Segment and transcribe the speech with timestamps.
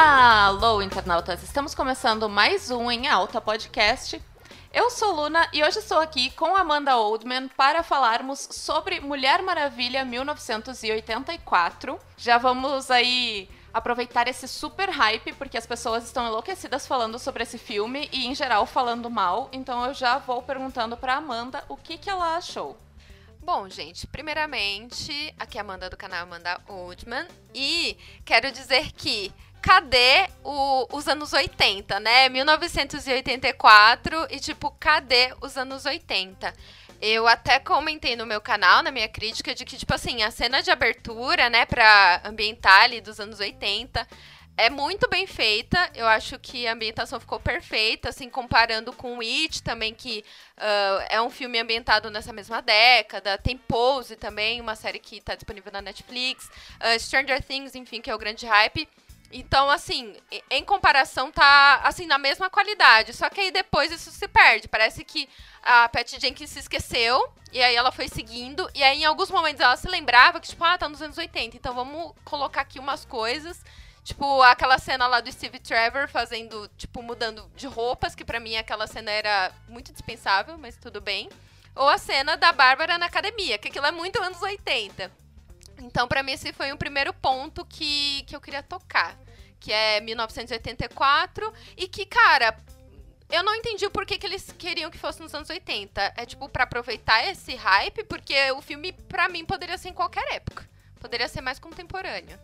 [0.00, 1.42] Alô, internautas!
[1.42, 4.22] Estamos começando mais um Em Alta Podcast.
[4.72, 10.04] Eu sou Luna e hoje estou aqui com Amanda Oldman para falarmos sobre Mulher Maravilha
[10.04, 11.98] 1984.
[12.16, 17.58] Já vamos aí aproveitar esse super hype, porque as pessoas estão enlouquecidas falando sobre esse
[17.58, 19.48] filme e, em geral, falando mal.
[19.50, 22.78] Então eu já vou perguntando para Amanda o que, que ela achou.
[23.42, 29.32] Bom, gente, primeiramente, aqui é a Amanda do canal Amanda Oldman e quero dizer que
[29.60, 32.28] cadê o, os anos 80, né?
[32.28, 36.54] 1984 e tipo, cadê os anos 80?
[37.00, 40.60] Eu até comentei no meu canal, na minha crítica, de que, tipo assim, a cena
[40.60, 44.04] de abertura, né, pra ambientar ali dos anos 80,
[44.56, 45.90] é muito bem feita.
[45.94, 50.24] Eu acho que a ambientação ficou perfeita, assim, comparando com It também, que
[50.56, 53.38] uh, é um filme ambientado nessa mesma década.
[53.38, 56.50] Tem Pose também, uma série que tá disponível na Netflix.
[56.80, 58.88] Uh, Stranger Things, enfim, que é o grande hype.
[59.30, 60.16] Então, assim,
[60.50, 63.12] em comparação, tá assim, na mesma qualidade.
[63.12, 64.68] Só que aí depois isso se perde.
[64.68, 65.28] Parece que
[65.62, 67.32] a Pat Jenkins se esqueceu.
[67.52, 68.68] E aí ela foi seguindo.
[68.74, 71.56] E aí, em alguns momentos, ela se lembrava que, tipo, ah, tá nos anos 80.
[71.56, 73.62] Então vamos colocar aqui umas coisas.
[74.02, 78.56] Tipo, aquela cena lá do Steve Trevor fazendo, tipo, mudando de roupas, que para mim
[78.56, 81.28] aquela cena era muito dispensável, mas tudo bem.
[81.74, 85.12] Ou a cena da Bárbara na academia, que aquilo é muito anos 80.
[85.78, 89.18] Então, para mim, esse foi um primeiro ponto que, que eu queria tocar.
[89.60, 91.52] Que é 1984.
[91.76, 92.56] E que, cara,
[93.30, 96.14] eu não entendi o porquê que eles queriam que fosse nos anos 80.
[96.16, 100.26] É tipo, para aproveitar esse hype, porque o filme, para mim, poderia ser em qualquer
[100.34, 100.68] época.
[101.00, 102.38] Poderia ser mais contemporâneo.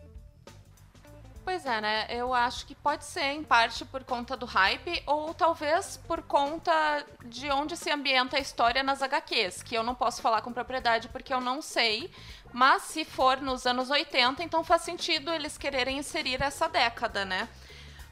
[1.45, 2.07] Pois é, né?
[2.09, 7.05] Eu acho que pode ser em parte por conta do hype ou talvez por conta
[7.23, 11.07] de onde se ambienta a história nas HQs, que eu não posso falar com propriedade
[11.07, 12.09] porque eu não sei,
[12.51, 17.47] mas se for nos anos 80, então faz sentido eles quererem inserir essa década, né?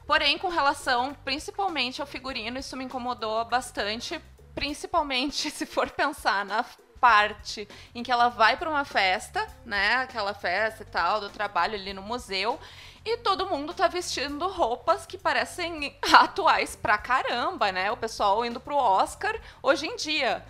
[0.06, 4.20] Porém, com relação principalmente ao figurino, isso me incomodou bastante,
[4.54, 6.64] principalmente se for pensar na
[7.00, 9.96] parte em que ela vai para uma festa, né?
[9.96, 12.58] Aquela festa e tal, do trabalho ali no museu.
[13.04, 17.90] E todo mundo tá vestindo roupas que parecem atuais pra caramba, né?
[17.90, 20.42] O pessoal indo pro Oscar hoje em dia.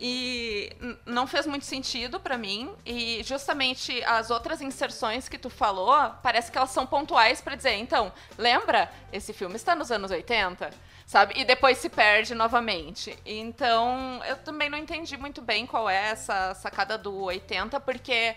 [0.00, 0.70] E
[1.04, 2.70] não fez muito sentido para mim.
[2.84, 7.74] E justamente as outras inserções que tu falou, parece que elas são pontuais para dizer,
[7.74, 8.88] então, lembra?
[9.12, 10.70] Esse filme está nos anos 80
[11.06, 11.34] sabe?
[11.36, 13.16] E depois se perde novamente.
[13.24, 18.34] Então, eu também não entendi muito bem qual é essa sacada do 80, porque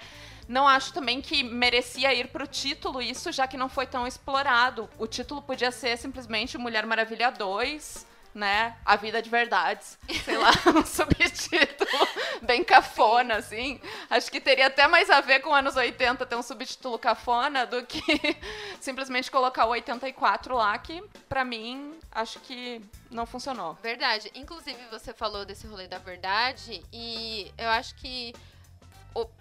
[0.50, 4.90] não acho também que merecia ir pro título isso, já que não foi tão explorado.
[4.98, 8.76] O título podia ser simplesmente Mulher Maravilha 2, né?
[8.84, 10.00] A Vida de Verdades.
[10.26, 12.08] Sei lá, um subtítulo
[12.42, 13.80] bem cafona, assim.
[14.10, 17.86] Acho que teria até mais a ver com anos 80 ter um subtítulo cafona do
[17.86, 18.02] que
[18.82, 22.82] simplesmente colocar o 84 lá, que pra mim acho que
[23.12, 23.76] não funcionou.
[23.84, 24.32] Verdade.
[24.34, 28.59] Inclusive, você falou desse rolê da verdade e eu acho que o,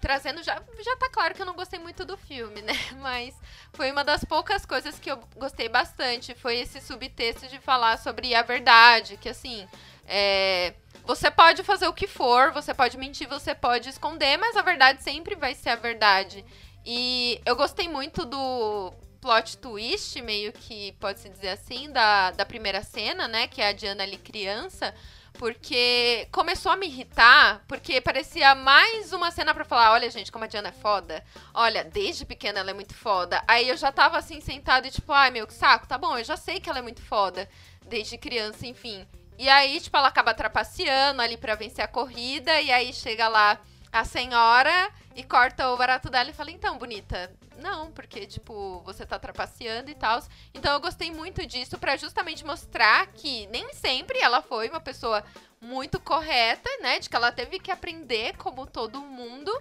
[0.01, 2.73] trazendo já já tá claro que eu não gostei muito do filme, né?
[2.99, 3.35] Mas
[3.73, 8.33] foi uma das poucas coisas que eu gostei bastante, foi esse subtexto de falar sobre
[8.35, 9.67] a verdade, que assim,
[10.07, 10.73] é,
[11.05, 15.03] você pode fazer o que for, você pode mentir, você pode esconder, mas a verdade
[15.03, 16.43] sempre vai ser a verdade.
[16.85, 22.45] E eu gostei muito do plot twist, meio que pode se dizer assim, da, da
[22.45, 23.47] primeira cena, né?
[23.47, 24.93] Que é a Diana ali criança
[25.39, 30.43] porque começou a me irritar, porque parecia mais uma cena para falar, olha gente, como
[30.43, 31.23] a Diana é foda.
[31.53, 33.41] Olha, desde pequena ela é muito foda.
[33.47, 36.25] Aí eu já tava assim sentada e tipo, ai meu, que saco, tá bom, eu
[36.25, 37.49] já sei que ela é muito foda
[37.87, 39.07] desde criança, enfim.
[39.37, 43.57] E aí, tipo, ela acaba trapaceando ali para vencer a corrida e aí chega lá
[43.91, 49.05] a senhora e corta o barato dela e fala: Então, bonita, não, porque, tipo, você
[49.05, 50.21] tá trapaceando e tal.
[50.53, 55.23] Então eu gostei muito disso para justamente mostrar que nem sempre ela foi uma pessoa
[55.61, 56.99] muito correta, né?
[56.99, 59.51] De que ela teve que aprender como todo mundo.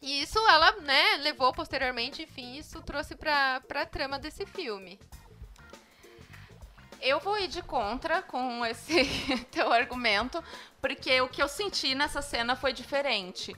[0.00, 4.98] E isso ela, né, levou posteriormente, enfim, isso trouxe pra, pra trama desse filme.
[7.00, 9.04] Eu vou ir de contra com esse
[9.50, 10.42] teu argumento,
[10.80, 13.54] porque o que eu senti nessa cena foi diferente.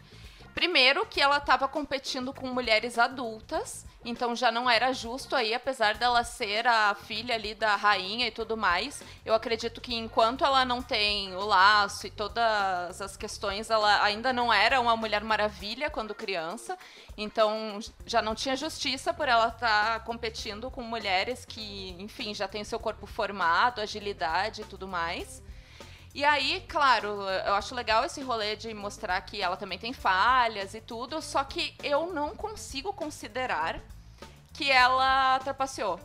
[0.55, 5.97] Primeiro que ela estava competindo com mulheres adultas, então já não era justo aí, apesar
[5.97, 9.03] dela ser a filha ali da rainha e tudo mais.
[9.25, 14.33] Eu acredito que enquanto ela não tem o laço e todas as questões, ela ainda
[14.33, 16.77] não era uma mulher maravilha quando criança.
[17.17, 22.49] Então já não tinha justiça por ela estar tá competindo com mulheres que, enfim, já
[22.49, 25.43] têm seu corpo formado, agilidade e tudo mais.
[26.13, 30.75] E aí, claro, eu acho legal esse rolê de mostrar que ela também tem falhas
[30.75, 33.81] e tudo, só que eu não consigo considerar
[34.53, 36.01] que ela trapaceou.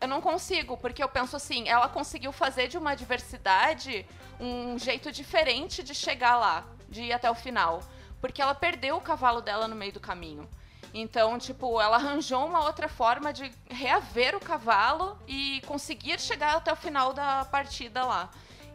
[0.00, 4.04] eu não consigo, porque eu penso assim, ela conseguiu fazer de uma diversidade
[4.40, 7.80] um jeito diferente de chegar lá, de ir até o final.
[8.20, 10.48] Porque ela perdeu o cavalo dela no meio do caminho.
[10.92, 16.72] Então, tipo, ela arranjou uma outra forma de reaver o cavalo e conseguir chegar até
[16.72, 18.30] o final da partida lá.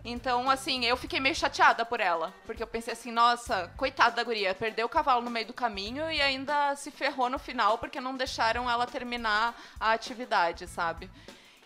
[0.09, 2.33] Então, assim, eu fiquei meio chateada por ela.
[2.45, 6.09] Porque eu pensei assim, nossa, coitada da guria, perdeu o cavalo no meio do caminho
[6.09, 11.11] e ainda se ferrou no final porque não deixaram ela terminar a atividade, sabe?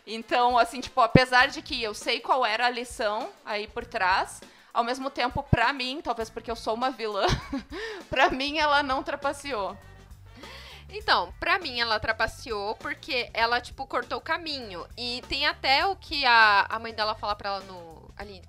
[0.07, 4.41] Então, assim, tipo, apesar de que eu sei qual era a lição aí por trás,
[4.73, 7.27] ao mesmo tempo, pra mim, talvez porque eu sou uma vilã,
[8.09, 9.77] pra mim ela não trapaceou.
[10.89, 14.85] Então, pra mim ela trapaceou porque ela, tipo, cortou o caminho.
[14.97, 18.00] E tem até o que a, a mãe dela fala pra ela no.
[18.17, 18.41] Ali.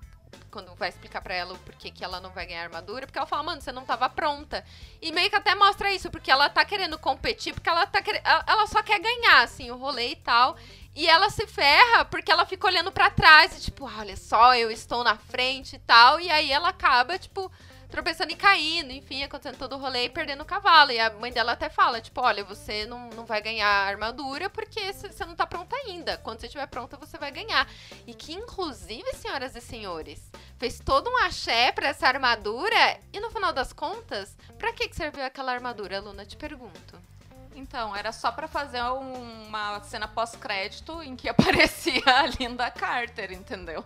[0.51, 3.27] Quando vai explicar pra ela o porquê que ela não vai ganhar armadura, porque ela
[3.27, 4.65] fala, mano, você não tava pronta.
[5.01, 8.01] E meio que até mostra isso, porque ela tá querendo competir, porque ela tá.
[8.47, 10.57] Ela só quer ganhar, assim, o rolê e tal.
[10.95, 14.71] E ela se ferra porque ela fica olhando para trás e, tipo, olha só, eu
[14.71, 16.21] estou na frente e tal.
[16.21, 17.51] E aí ela acaba, tipo,
[17.93, 20.91] tropeçando e caindo, enfim, acontecendo todo o rolê e perdendo o cavalo.
[20.91, 24.93] E a mãe dela até fala, tipo, olha, você não, não vai ganhar armadura porque
[24.95, 26.17] você não tá pronta ainda.
[26.17, 27.69] Quando você estiver pronta, você vai ganhar.
[28.07, 33.31] E que, inclusive, senhoras e senhores, fez todo um axé pra essa armadura e no
[33.31, 36.25] final das contas, pra que, que serviu aquela armadura, Luna?
[36.25, 37.12] Te pergunto.
[37.55, 43.33] Então, era só para fazer um, uma cena pós-crédito em que aparecia a Linda Carter,
[43.33, 43.85] entendeu?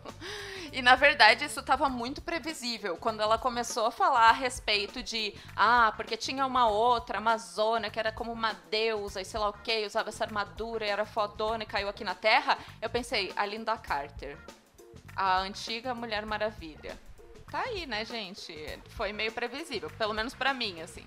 [0.72, 2.96] E na verdade isso estava muito previsível.
[2.96, 7.98] Quando ela começou a falar a respeito de, ah, porque tinha uma outra Amazônia que
[7.98, 11.62] era como uma deusa e sei lá o que, usava essa armadura e era fodona
[11.62, 14.36] e caiu aqui na Terra, eu pensei, a Linda Carter,
[15.14, 16.98] a antiga Mulher Maravilha.
[17.50, 18.54] Tá aí, né, gente?
[18.90, 21.06] Foi meio previsível, pelo menos para mim, assim.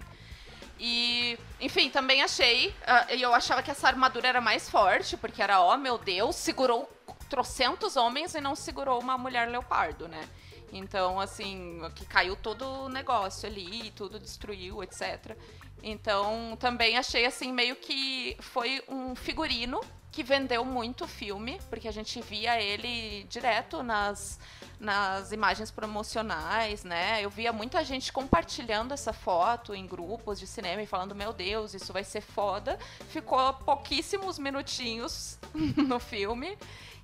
[0.79, 2.69] E, enfim, também achei.
[2.69, 6.35] Uh, eu achava que essa armadura era mais forte, porque era, ó, oh, meu Deus,
[6.37, 6.89] segurou
[7.29, 10.27] trocentos homens e não segurou uma mulher leopardo, né?
[10.71, 15.35] Então, assim, que caiu todo o negócio ali, tudo destruiu, etc.
[15.83, 19.79] Então, também achei, assim, meio que foi um figurino
[20.11, 24.39] que vendeu muito o filme, porque a gente via ele direto nas
[24.79, 27.19] nas imagens promocionais, né?
[27.21, 31.73] Eu via muita gente compartilhando essa foto em grupos de cinema e falando: Meu Deus,
[31.73, 32.79] isso vai ser foda.
[33.09, 35.37] Ficou pouquíssimos minutinhos
[35.75, 36.57] no filme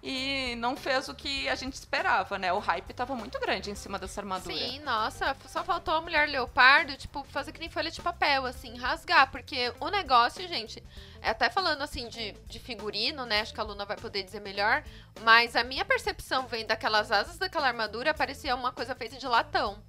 [0.08, 2.54] e não fez o que a gente esperava, né?
[2.54, 4.56] O hype tava muito grande em cima dessa armadura.
[4.56, 8.78] Sim, nossa, só faltou a mulher leopardo, tipo, fazer que nem folha de papel, assim,
[8.78, 10.84] rasgar, porque o negócio, gente,
[11.24, 13.42] é até falando assim de, de figurino, né?
[13.42, 14.84] Acho que a Luna vai poder dizer melhor,
[15.22, 19.82] mas a minha percepção vem daquelas asas daquela armadura, parecia uma coisa feita de latão.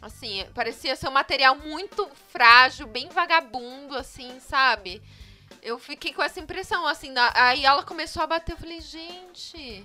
[0.00, 5.02] Assim, parecia ser um material muito frágil, bem vagabundo, assim, sabe?
[5.62, 7.10] Eu fiquei com essa impressão, assim.
[7.10, 7.30] Na...
[7.34, 9.84] Aí ela começou a bater, eu falei, gente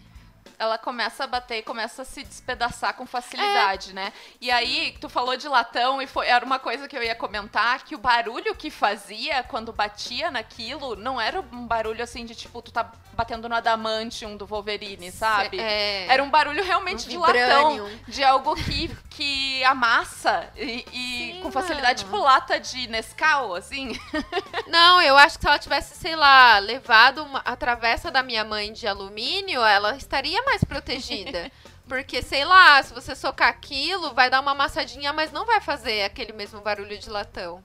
[0.64, 3.94] ela começa a bater e começa a se despedaçar com facilidade, é.
[3.94, 4.14] né?
[4.42, 7.84] E aí, tu falou de latão e foi, era uma coisa que eu ia comentar,
[7.84, 12.62] que o barulho que fazia quando batia naquilo não era um barulho assim de tipo,
[12.62, 15.60] tu tá batendo no adamantium do Wolverine, sabe?
[15.60, 16.08] É.
[16.08, 21.40] Era um barulho realmente um de latão, de algo que, que amassa e, e Sim,
[21.42, 22.18] com facilidade, mano.
[22.18, 23.98] tipo lata de Nescau, assim.
[24.68, 28.44] Não, eu acho que se ela tivesse, sei lá, levado uma, a travessa da minha
[28.44, 31.50] mãe de alumínio, ela estaria mais protegida.
[31.88, 36.04] Porque, sei lá, se você socar aquilo, vai dar uma amassadinha, mas não vai fazer
[36.04, 37.62] aquele mesmo barulho de latão.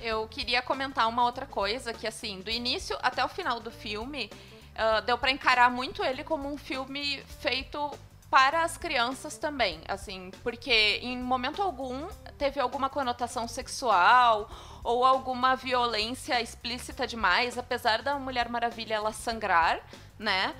[0.00, 4.30] Eu queria comentar uma outra coisa, que assim, do início até o final do filme,
[4.74, 7.90] uh, deu para encarar muito ele como um filme feito
[8.30, 12.06] para as crianças também, assim, porque em momento algum
[12.38, 14.48] teve alguma conotação sexual
[14.84, 19.80] ou alguma violência explícita demais, apesar da Mulher Maravilha ela sangrar,
[20.20, 20.54] né?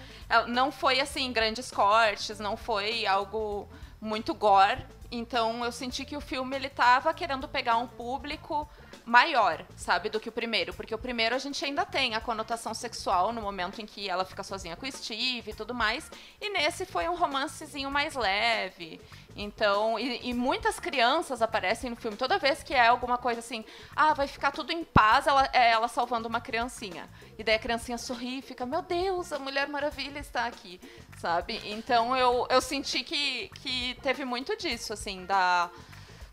[0.49, 3.69] Não foi assim grandes cortes, não foi algo
[4.01, 4.85] muito gore.
[5.13, 8.69] Então eu senti que o filme ele tava querendo pegar um público
[9.11, 10.73] maior, sabe, do que o primeiro.
[10.73, 14.25] Porque o primeiro a gente ainda tem a conotação sexual no momento em que ela
[14.25, 16.09] fica sozinha com o Steve e tudo mais.
[16.41, 19.01] E nesse foi um romancezinho mais leve.
[19.35, 22.17] Então, e, e, muitas crianças aparecem no filme.
[22.17, 23.65] Toda vez que é alguma coisa assim,
[23.97, 27.09] ah, vai ficar tudo em paz, ela, é ela salvando uma criancinha.
[27.37, 30.81] E daí a criancinha sorri e fica, meu Deus, a Mulher Maravilha está aqui,
[31.19, 31.61] sabe?
[31.65, 35.69] Então eu, eu senti que, que teve muito disso, assim, da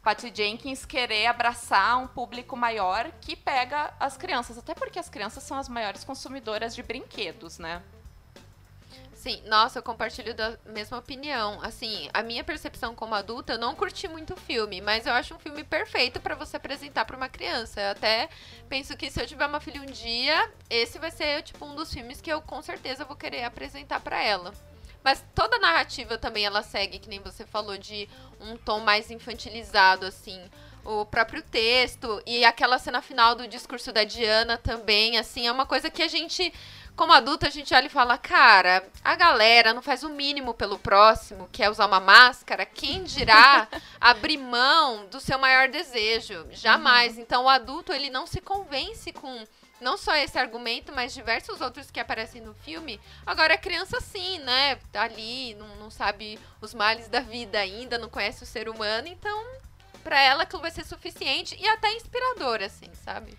[0.08, 4.58] Patty Jenkins querer abraçar um público maior que pega as crianças.
[4.58, 7.84] Até porque as crianças são as maiores consumidoras de brinquedos, né?
[9.14, 11.60] Sim, nossa, eu compartilho da mesma opinião.
[11.62, 15.36] Assim, a minha percepção como adulta, eu não curti muito o filme, mas eu acho
[15.36, 17.82] um filme perfeito para você apresentar para uma criança.
[17.82, 18.30] Eu até
[18.70, 21.94] penso que se eu tiver uma filha um dia, esse vai ser tipo um dos
[21.94, 24.54] filmes que eu com certeza vou querer apresentar para ela.
[25.04, 29.10] Mas toda a narrativa também ela segue, que nem você falou, de um tom mais
[29.10, 30.42] infantilizado, assim.
[30.84, 35.66] O próprio texto e aquela cena final do discurso da Diana também, assim, é uma
[35.66, 36.54] coisa que a gente,
[36.96, 40.80] como adulto, a gente olha e fala, cara, a galera não faz o mínimo pelo
[40.80, 43.68] próximo, que é usar uma máscara, quem dirá
[44.00, 46.48] abrir mão do seu maior desejo?
[46.52, 47.16] Jamais.
[47.16, 47.22] Uhum.
[47.22, 49.46] Então o adulto, ele não se convence com
[49.80, 53.00] não só esse argumento, mas diversos outros que aparecem no filme.
[53.26, 54.76] Agora, a criança, sim, né?
[54.92, 59.08] Tá ali, não, não sabe os males da vida ainda, não conhece o ser humano,
[59.08, 59.46] então,
[60.04, 63.38] para ela aquilo vai ser suficiente e até inspirador, assim, sabe?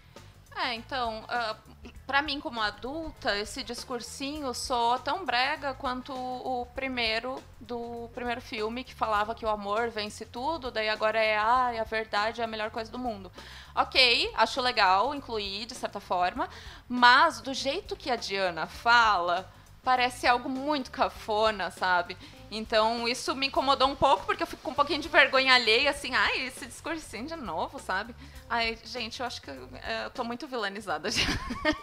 [0.57, 7.39] É, então, uh, para mim como adulta, esse discursinho soa tão brega quanto o primeiro
[7.61, 11.85] do primeiro filme que falava que o amor vence tudo, daí agora é ah, a
[11.85, 13.31] verdade é a melhor coisa do mundo.
[13.75, 16.49] OK, acho legal incluir de certa forma,
[16.89, 19.53] mas do jeito que a Diana fala,
[19.85, 22.17] parece algo muito cafona, sabe?
[22.51, 25.91] Então isso me incomodou um pouco, porque eu fico com um pouquinho de vergonha alheia,
[25.91, 28.15] assim, ai, esse discursinho de novo, sabe?
[28.49, 31.27] Ai, gente, eu acho que eu, é, eu tô muito vilanizada já.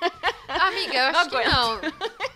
[0.47, 1.81] Amiga, eu acho que não.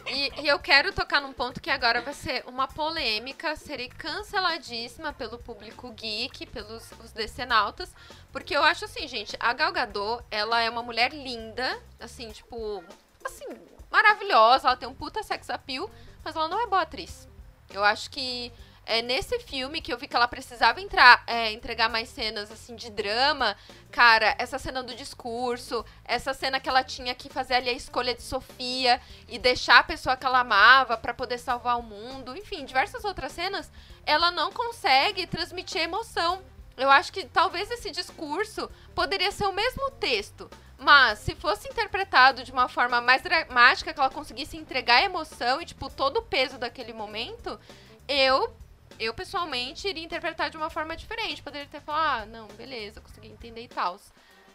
[0.08, 5.14] E, e, eu quero tocar num ponto que agora vai ser uma polêmica, serei canceladíssima
[5.14, 7.94] pelo público geek, pelos os decenautas,
[8.32, 12.84] porque eu acho assim, gente, a Gal Gadot, ela é uma mulher linda, assim, tipo,
[13.24, 13.46] assim,
[13.92, 15.90] maravilhosa, ela tem um puta sex appeal,
[16.24, 17.29] mas ela não é boa atriz.
[17.74, 18.52] Eu acho que
[18.90, 22.76] é nesse filme que eu vi que ela precisava entrar, é, entregar mais cenas assim
[22.76, 23.56] de drama.
[23.92, 28.16] Cara, essa cena do discurso, essa cena que ela tinha que fazer ali a escolha
[28.16, 32.66] de Sofia e deixar a pessoa que ela amava para poder salvar o mundo, enfim,
[32.66, 33.72] diversas outras cenas,
[34.08, 36.42] ela não consegue transmitir emoção.
[36.76, 40.50] Eu acho que talvez esse discurso poderia ser o mesmo texto,
[40.80, 45.62] mas se fosse interpretado de uma forma mais dramática, que ela conseguisse entregar a emoção
[45.62, 47.60] e, tipo, todo o peso daquele momento,
[48.08, 48.56] eu,
[48.98, 51.44] eu pessoalmente, iria interpretar de uma forma diferente.
[51.44, 54.00] Poderia ter falado, ah, não, beleza, consegui entender e tal.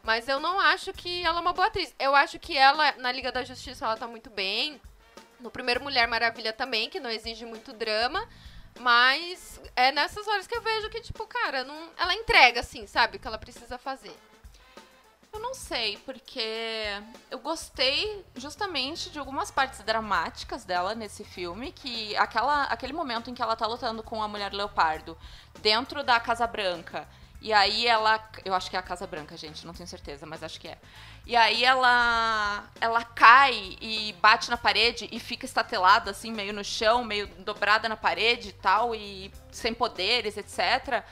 [0.03, 1.95] Mas eu não acho que ela é uma boa atriz.
[1.99, 4.81] Eu acho que ela, na Liga da Justiça, ela tá muito bem.
[5.41, 8.27] No primeiro Mulher Maravilha também, que não exige muito drama.
[8.81, 13.17] Mas é nessas horas que eu vejo que, tipo, cara, não, ela entrega, assim, sabe?
[13.17, 14.15] O que ela precisa fazer.
[15.35, 16.87] Eu não sei, porque
[17.29, 23.35] eu gostei justamente de algumas partes dramáticas dela nesse filme, que aquela, aquele momento em
[23.35, 25.19] que ela tá lutando com a mulher leopardo
[25.61, 27.09] dentro da Casa Branca.
[27.43, 28.25] E aí ela.
[28.45, 30.79] Eu acho que é a Casa Branca, gente, não tenho certeza, mas acho que é.
[31.27, 32.65] E aí ela.
[32.81, 37.89] Ela cai e bate na parede e fica estatelada, assim, meio no chão, meio dobrada
[37.89, 41.05] na parede e tal, e sem poderes, etc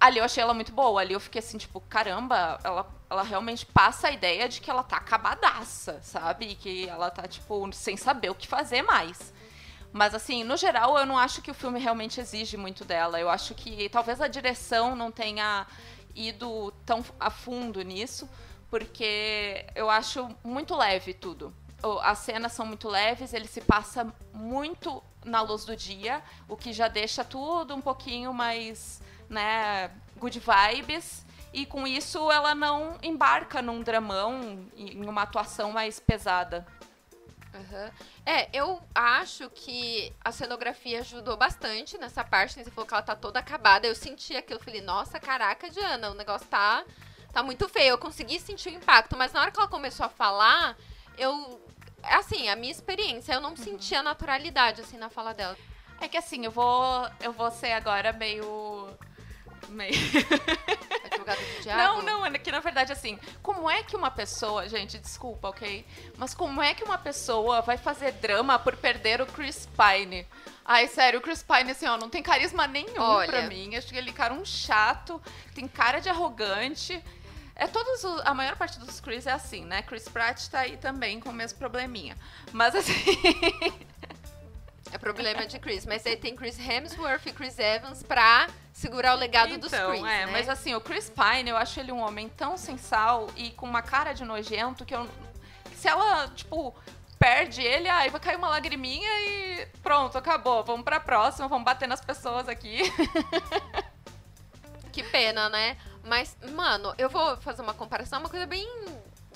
[0.00, 1.00] ali eu achei ela muito boa.
[1.00, 4.84] Ali eu fiquei assim, tipo, caramba, ela, ela realmente passa a ideia de que ela
[4.84, 6.54] tá acabadaça, sabe?
[6.54, 9.34] Que ela tá, tipo, sem saber o que fazer mais.
[9.92, 13.18] Mas, assim, no geral, eu não acho que o filme realmente exige muito dela.
[13.18, 15.66] Eu acho que talvez a direção não tenha
[16.14, 18.30] ido tão a fundo nisso,
[18.68, 21.52] porque eu acho muito leve tudo.
[22.02, 26.72] As cenas são muito leves, ele se passa muito na luz do dia, o que
[26.72, 31.24] já deixa tudo um pouquinho mais né, good vibes.
[31.52, 36.66] E com isso ela não embarca num dramão, em uma atuação mais pesada.
[37.52, 37.90] Uhum.
[38.24, 42.56] É, eu acho que a cenografia ajudou bastante nessa parte.
[42.56, 42.64] Né?
[42.64, 43.86] Você falou que ela tá toda acabada.
[43.86, 46.84] Eu senti aquilo, falei, nossa, caraca, Diana, o negócio tá,
[47.32, 47.90] tá muito feio.
[47.90, 50.76] Eu consegui sentir o impacto, mas na hora que ela começou a falar,
[51.18, 51.60] eu.
[52.02, 53.56] Assim, a minha experiência, eu não uhum.
[53.56, 55.56] senti a naturalidade, assim, na fala dela.
[56.00, 58.88] É que assim, eu vou, eu vou ser agora meio
[59.70, 59.94] meio.
[61.04, 62.02] Advogado do diabo?
[62.02, 64.68] Não, não, é que na verdade, assim, como é que uma pessoa.
[64.68, 65.84] Gente, desculpa, ok?
[66.16, 70.26] Mas como é que uma pessoa vai fazer drama por perder o Chris Pine?
[70.64, 73.28] Ai, sério, o Chris Pine, assim, ó, não tem carisma nenhum Olha.
[73.28, 73.74] pra mim.
[73.76, 75.20] Acho que ele, cara, um chato,
[75.54, 77.02] tem cara de arrogante.
[77.60, 79.82] É todos os, a maior parte dos Chris é assim, né?
[79.82, 82.16] Chris Pratt tá aí também com o mesmo probleminha.
[82.52, 82.94] Mas assim.
[84.92, 85.86] É problema de Chris.
[85.86, 90.00] Mas aí tem Chris Hemsworth e Chris Evans pra segurar o legado então, dos Chris,
[90.00, 90.26] é, né?
[90.26, 93.82] Mas assim, o Chris Pine, eu acho ele um homem tão sensal e com uma
[93.82, 95.08] cara de nojento que eu...
[95.74, 96.74] Se ela, tipo,
[97.18, 100.64] perde ele, aí vai cair uma lagriminha e pronto, acabou.
[100.64, 102.82] Vamos pra próxima, vamos bater nas pessoas aqui.
[104.90, 105.76] que pena, né?
[106.04, 108.66] Mas, mano, eu vou fazer uma comparação, uma coisa bem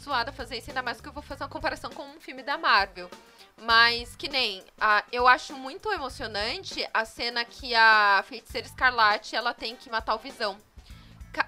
[0.00, 2.58] zoada fazer isso, ainda mais que eu vou fazer uma comparação com um filme da
[2.58, 3.11] Marvel.
[3.56, 9.54] Mas que nem, a, eu acho muito emocionante a cena que a feiticeira Escarlate ela
[9.54, 10.58] tem que matar o Visão.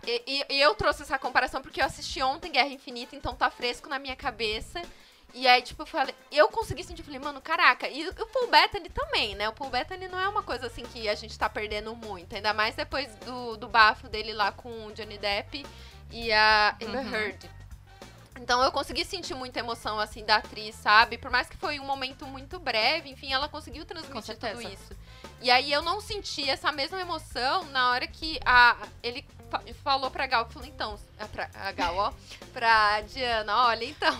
[0.07, 3.89] E, e, eu trouxe essa comparação porque eu assisti ontem Guerra Infinita, então tá fresco
[3.89, 4.83] na minha cabeça.
[5.35, 7.89] E aí, tipo, eu falei, eu consegui sentir, falei, mano, caraca.
[7.89, 9.49] E o Paul Bettany também, né?
[9.49, 12.35] O Paul Bettany não é uma coisa assim que a gente tá perdendo muito.
[12.35, 15.67] Ainda mais depois do, do bafo dele lá com o Johnny Depp
[16.11, 17.15] e a Amber uhum.
[17.15, 17.51] Heard.
[18.39, 21.19] Então eu consegui sentir muita emoção, assim, da atriz, sabe?
[21.19, 24.95] Por mais que foi um momento muito breve, enfim, ela conseguiu transmitir tudo isso.
[25.41, 30.11] E aí eu não senti essa mesma emoção na hora que a, ele fa falou
[30.11, 32.13] pra Gal, falou, então, a, pra, a Gal, ó,
[32.53, 34.17] pra Diana, olha, então,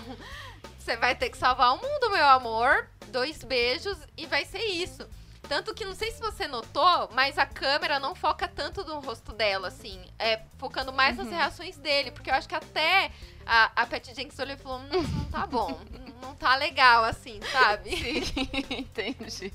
[0.79, 5.07] você vai ter que salvar o mundo, meu amor, dois beijos e vai ser isso.
[5.49, 9.33] Tanto que não sei se você notou, mas a câmera não foca tanto no rosto
[9.33, 10.05] dela, assim.
[10.19, 11.25] É focando mais uhum.
[11.25, 12.11] nas reações dele.
[12.11, 13.13] Porque eu acho que até
[13.47, 15.81] a, a Patty Jenkins olhou e falou: hum, não tá bom.
[16.21, 17.97] não tá legal, assim, sabe?
[17.97, 18.49] Sim,
[18.79, 19.53] entendi.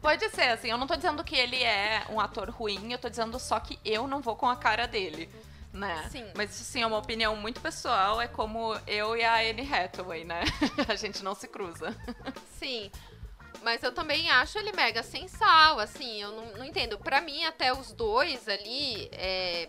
[0.00, 3.08] Pode ser, assim, eu não tô dizendo que ele é um ator ruim, eu tô
[3.08, 5.28] dizendo só que eu não vou com a cara dele.
[5.72, 6.08] Né?
[6.10, 6.24] Sim.
[6.34, 10.24] Mas isso sim é uma opinião muito pessoal, é como eu e a Anne Hathaway,
[10.24, 10.42] né?
[10.88, 11.94] a gente não se cruza.
[12.58, 12.90] Sim.
[13.62, 16.98] Mas eu também acho ele mega sensal, assim, eu não, não entendo.
[16.98, 19.68] Pra mim, até os dois ali, é,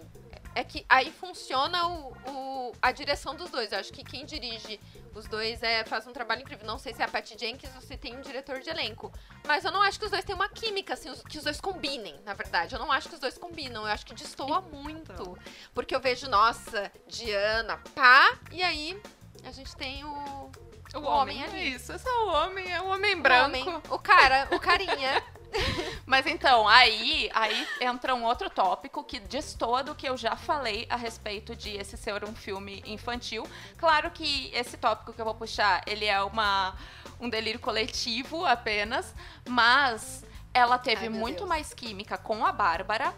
[0.56, 3.72] é que aí funciona o, o, a direção dos dois.
[3.72, 4.80] Eu acho que quem dirige
[5.16, 6.66] os dois é, faz um trabalho incrível.
[6.66, 9.12] Não sei se é a Patty Jenkins ou se tem um diretor de elenco.
[9.48, 12.16] Mas eu não acho que os dois têm uma química, assim, que os dois combinem,
[12.26, 12.76] na verdade.
[12.76, 13.84] Eu não acho que os dois combinam.
[13.84, 14.82] Eu acho que destoa então.
[14.82, 15.38] muito.
[15.74, 19.02] Porque eu vejo, nossa, Diana, pá, e aí
[19.44, 20.52] a gente tem o
[20.96, 23.44] o, homem, homem é isso, é só o homem, é o homem branco.
[23.44, 25.24] O, homem, o cara, o carinha.
[26.06, 30.88] Mas então, aí, aí entra um outro tópico que destoa do que eu já falei
[30.90, 33.48] a respeito de esse ser um filme infantil.
[33.78, 36.76] Claro que esse tópico que eu vou puxar, ele é uma,
[37.20, 39.14] um delírio coletivo apenas,
[39.48, 41.50] mas ela teve Ai, muito Deus.
[41.50, 43.14] mais química com a Bárbara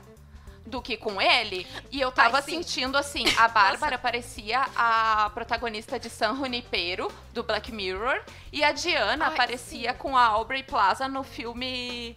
[0.65, 1.67] do que com ele.
[1.91, 7.43] E eu tava Ai, sentindo assim, a Bárbara parecia a protagonista de San Junipero, do
[7.43, 8.21] Black Mirror,
[8.51, 9.97] e a Diana Ai, parecia sim.
[9.97, 12.15] com a Aubrey Plaza no filme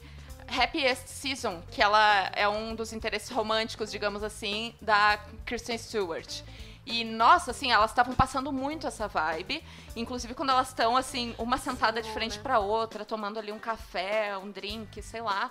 [0.48, 6.42] Happiest Season, que ela é um dos interesses românticos, digamos assim, da Kristen Stewart.
[6.86, 9.64] E, nossa, assim, elas estavam passando muito essa vibe.
[9.96, 12.42] Inclusive, quando elas estão, assim, uma sentada de frente né?
[12.42, 15.50] pra outra, tomando ali um café, um drink, sei lá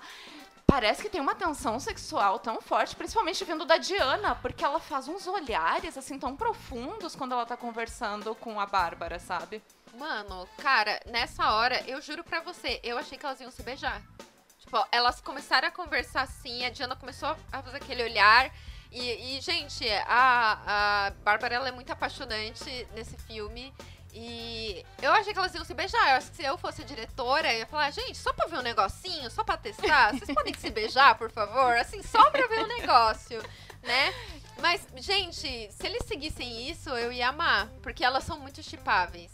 [0.66, 5.08] parece que tem uma tensão sexual tão forte, principalmente vindo da Diana, porque ela faz
[5.08, 9.62] uns olhares assim tão profundos quando ela tá conversando com a Bárbara, sabe?
[9.98, 14.02] Mano, cara, nessa hora, eu juro pra você, eu achei que elas iam se beijar.
[14.58, 18.52] Tipo, elas começaram a conversar assim, a Diana começou a fazer aquele olhar.
[18.92, 23.74] E, e gente, a, a Bárbara é muito apaixonante nesse filme.
[24.14, 26.12] E eu achei que elas iam se beijar.
[26.12, 28.62] Eu acho que se eu fosse diretora, eu ia falar, gente, só pra ver um
[28.62, 31.76] negocinho, só pra testar, vocês podem se beijar, por favor?
[31.78, 33.42] Assim, só pra ver o um negócio,
[33.82, 34.14] né?
[34.60, 37.68] Mas, gente, se eles seguissem isso, eu ia amar.
[37.82, 39.32] Porque elas são muito chipáveis.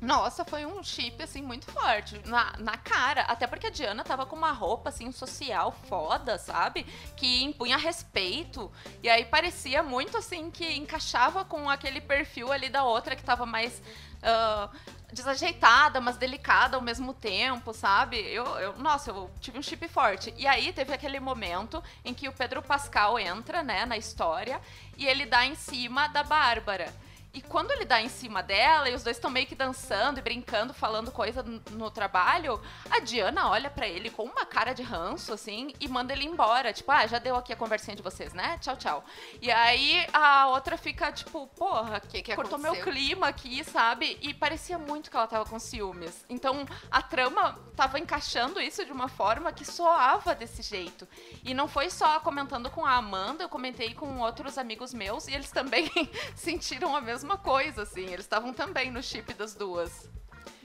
[0.00, 2.20] Nossa, foi um chip, assim, muito forte.
[2.24, 3.22] Na, na cara.
[3.22, 6.86] Até porque a Diana tava com uma roupa, assim, social foda, sabe?
[7.16, 8.72] Que impunha respeito.
[9.02, 13.44] E aí parecia muito, assim, que encaixava com aquele perfil ali da outra que tava
[13.44, 13.82] mais.
[14.20, 18.16] Uh, desajeitada, mas delicada ao mesmo tempo, sabe?
[18.16, 20.32] Eu, eu, nossa, eu tive um chip forte.
[20.36, 24.60] E aí teve aquele momento em que o Pedro Pascal entra, né, na história,
[24.96, 26.92] e ele dá em cima da Bárbara.
[27.32, 30.22] E quando ele dá em cima dela e os dois estão meio que dançando e
[30.22, 35.32] brincando, falando coisa no, trabalho, a Diana olha para ele com uma cara de ranço,
[35.32, 36.72] assim, e manda ele embora.
[36.72, 38.58] Tipo, ah, já deu aqui a conversinha de vocês, né?
[38.58, 39.04] Tchau, tchau.
[39.40, 42.84] E aí a outra fica, tipo, porra, que que cortou aconteceu?
[42.84, 44.18] meu clima aqui, sabe?
[44.20, 46.24] E parecia muito que ela tava com ciúmes.
[46.28, 51.06] Então a trama tava encaixando isso de uma forma que soava desse jeito.
[51.44, 55.32] E não foi só comentando com a Amanda, eu comentei com outros amigos meus e
[55.32, 55.88] eles também
[56.34, 58.06] sentiram a mesma mesma coisa, assim.
[58.06, 60.08] Eles estavam também no chip das duas.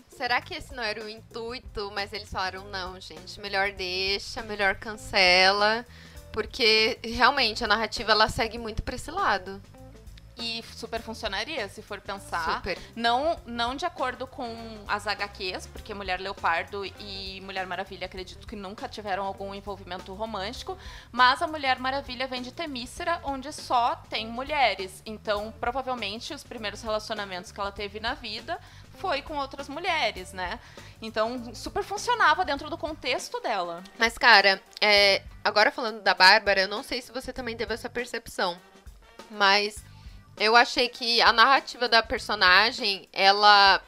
[0.07, 1.91] Será que esse não era o intuito?
[1.93, 5.85] Mas eles falaram, não, gente, melhor deixa, melhor cancela.
[6.31, 9.61] Porque realmente a narrativa ela segue muito pra esse lado.
[10.37, 12.57] E super funcionaria, se for pensar.
[12.57, 12.77] Super.
[12.95, 18.55] Não, não de acordo com as HQs, porque Mulher Leopardo e Mulher Maravilha acredito que
[18.55, 20.77] nunca tiveram algum envolvimento romântico,
[21.11, 25.01] mas a Mulher Maravilha vem de Temícera, onde só tem mulheres.
[25.05, 28.59] Então, provavelmente, os primeiros relacionamentos que ela teve na vida
[28.97, 30.59] foi com outras mulheres, né?
[31.01, 33.83] Então, super funcionava dentro do contexto dela.
[33.97, 37.89] Mas, cara, é, agora falando da Bárbara, eu não sei se você também teve essa
[37.89, 38.57] percepção,
[39.29, 39.84] mas
[40.37, 43.81] Eu achei que a narrativa da personagem, ela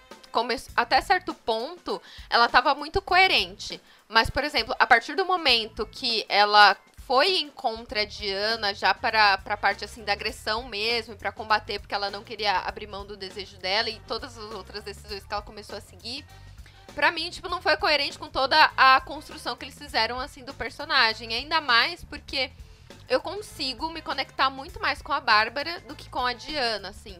[0.76, 3.82] até certo ponto, ela tava muito coerente.
[4.08, 8.94] Mas, por exemplo, a partir do momento que ela foi em contra a Diana já
[8.94, 13.06] para a parte assim da agressão mesmo, para combater porque ela não queria abrir mão
[13.06, 16.24] do desejo dela e todas as outras decisões que ela começou a seguir.
[16.94, 20.54] Pra mim, tipo, não foi coerente com toda a construção que eles fizeram, assim, do
[20.54, 21.34] personagem.
[21.34, 22.52] Ainda mais porque
[23.10, 27.18] eu consigo me conectar muito mais com a Bárbara do que com a Diana, assim.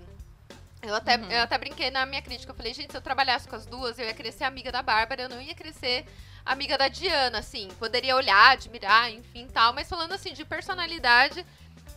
[0.82, 1.32] Eu até, uhum.
[1.32, 2.52] eu até brinquei na minha crítica.
[2.52, 5.24] Eu falei, gente, se eu trabalhasse com as duas, eu ia ser amiga da Bárbara,
[5.24, 6.06] eu não ia ser
[6.46, 7.68] amiga da Diana, assim.
[7.80, 9.74] Poderia olhar, admirar, enfim, tal.
[9.74, 11.46] Mas falando, assim, de personalidade,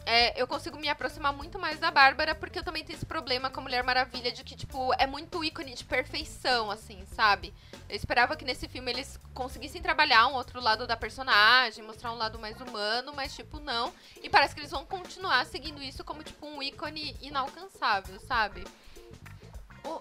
[0.06, 3.50] é, eu consigo me aproximar muito mais da Bárbara, porque eu também tenho esse problema
[3.50, 7.52] com a Mulher Maravilha de que, tipo, é muito ícone de perfeição, assim, sabe?
[7.88, 12.16] Eu esperava que nesse filme eles conseguissem trabalhar um outro lado da personagem, mostrar um
[12.16, 13.92] lado mais humano, mas, tipo, não.
[14.22, 18.64] E parece que eles vão continuar seguindo isso como, tipo, um ícone inalcançável, sabe?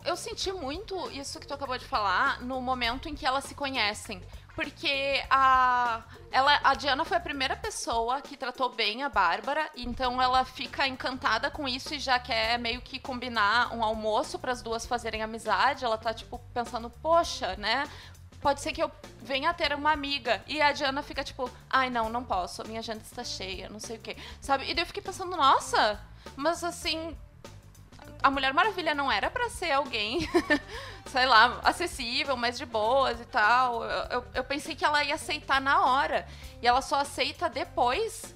[0.05, 3.55] Eu senti muito isso que tu acabou de falar no momento em que elas se
[3.55, 4.21] conhecem.
[4.59, 10.21] Porque a, ela, a Diana foi a primeira pessoa que tratou bem a Bárbara, então
[10.21, 14.61] ela fica encantada com isso e já quer meio que combinar um almoço para as
[14.61, 15.85] duas fazerem amizade.
[15.85, 17.85] Ela tá, tipo, pensando, poxa, né?
[18.41, 18.91] Pode ser que eu
[19.21, 20.43] venha ter uma amiga.
[20.45, 23.95] E a Diana fica tipo, ai não, não posso, minha agenda está cheia, não sei
[23.95, 24.17] o quê.
[24.41, 24.69] Sabe?
[24.69, 26.01] E daí eu fiquei pensando, nossa,
[26.35, 27.17] mas assim,
[28.21, 30.19] a Mulher Maravilha não era para ser alguém,
[31.07, 33.83] sei lá, acessível, mais de boas e tal.
[33.83, 36.27] Eu, eu, eu, pensei que ela ia aceitar na hora.
[36.61, 38.35] E ela só aceita depois.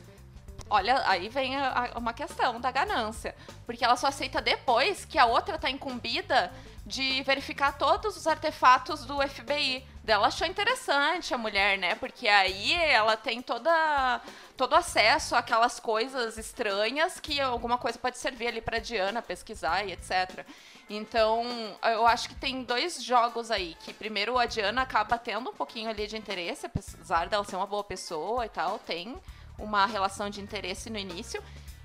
[0.69, 3.35] Olha, aí vem a, a, uma questão da ganância.
[3.65, 6.51] Porque ela só aceita depois que a outra tá incumbida
[6.85, 9.85] de verificar todos os artefatos do FBI.
[10.05, 11.95] Ela achou interessante a mulher, né?
[11.95, 14.21] Porque aí ela tem toda
[14.55, 19.91] todo acesso àquelas coisas estranhas que alguma coisa pode servir ali para Diana pesquisar e
[19.91, 20.45] etc.
[20.89, 21.45] Então,
[21.83, 25.89] eu acho que tem dois jogos aí, que primeiro a Diana acaba tendo um pouquinho
[25.89, 29.15] ali de interesse, apesar dela ser uma boa pessoa e tal, tem
[29.57, 31.41] uma relação de interesse no início.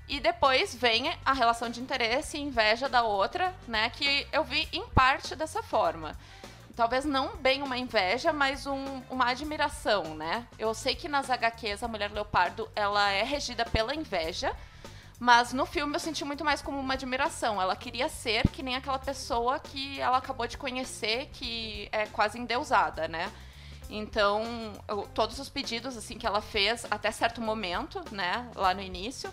[0.07, 3.91] E depois vem a relação de interesse e inveja da outra, né?
[3.91, 6.17] Que eu vi em parte dessa forma.
[6.79, 10.47] Talvez não bem uma inveja, mas um, uma admiração, né?
[10.57, 14.55] Eu sei que nas HQs a Mulher Leopardo ela é regida pela inveja,
[15.19, 17.61] mas no filme eu senti muito mais como uma admiração.
[17.61, 22.39] Ela queria ser que nem aquela pessoa que ela acabou de conhecer, que é quase
[22.39, 23.29] endeusada, né?
[23.89, 28.81] Então, eu, todos os pedidos assim que ela fez até certo momento, né, lá no
[28.81, 29.29] início,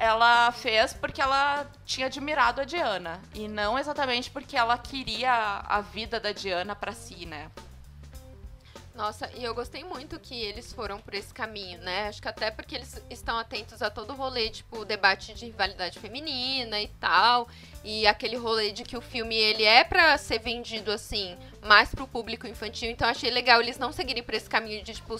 [0.00, 5.82] ela fez porque ela tinha admirado a Diana e não exatamente porque ela queria a
[5.82, 7.50] vida da Diana para si, né?
[8.94, 12.08] Nossa, e eu gostei muito que eles foram por esse caminho, né?
[12.08, 15.46] Acho que até porque eles estão atentos a todo o rolê, tipo, o debate de
[15.46, 17.48] rivalidade feminina e tal.
[17.84, 22.06] E aquele rolê de que o filme ele é para ser vendido assim, mais pro
[22.06, 22.90] público infantil.
[22.90, 25.18] Então achei legal eles não seguirem por esse caminho de, tipo,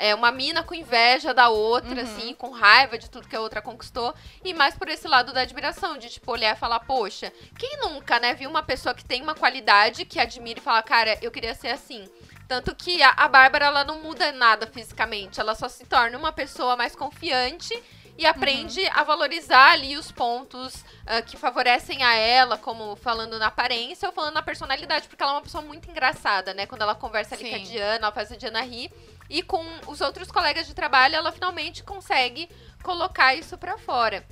[0.00, 2.00] é, uma mina com inveja da outra, uhum.
[2.00, 4.14] assim, com raiva de tudo que a outra conquistou.
[4.42, 8.18] E mais por esse lado da admiração, de tipo, olhar e falar, poxa, quem nunca,
[8.18, 11.54] né, viu uma pessoa que tem uma qualidade que admira e fala, cara, eu queria
[11.54, 12.08] ser assim.
[12.48, 16.32] Tanto que a, a Bárbara, ela não muda nada fisicamente, ela só se torna uma
[16.32, 17.80] pessoa mais confiante
[18.16, 18.90] e aprende uhum.
[18.94, 24.14] a valorizar ali os pontos uh, que favorecem a ela, como falando na aparência ou
[24.14, 26.66] falando na personalidade, porque ela é uma pessoa muito engraçada, né?
[26.66, 27.50] Quando ela conversa ali Sim.
[27.50, 28.92] com a Diana, ela faz a Diana rir.
[29.30, 32.50] E com os outros colegas de trabalho, ela finalmente consegue
[32.82, 34.26] colocar isso para fora.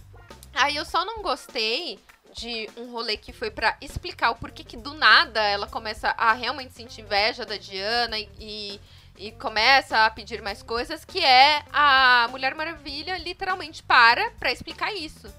[0.52, 2.00] Aí eu só não gostei
[2.34, 6.32] de um rolê que foi para explicar o porquê que do nada ela começa a
[6.32, 8.80] realmente sentir inveja da Diana e, e,
[9.16, 14.92] e começa a pedir mais coisas, que é a Mulher Maravilha literalmente para pra explicar
[14.92, 15.32] isso.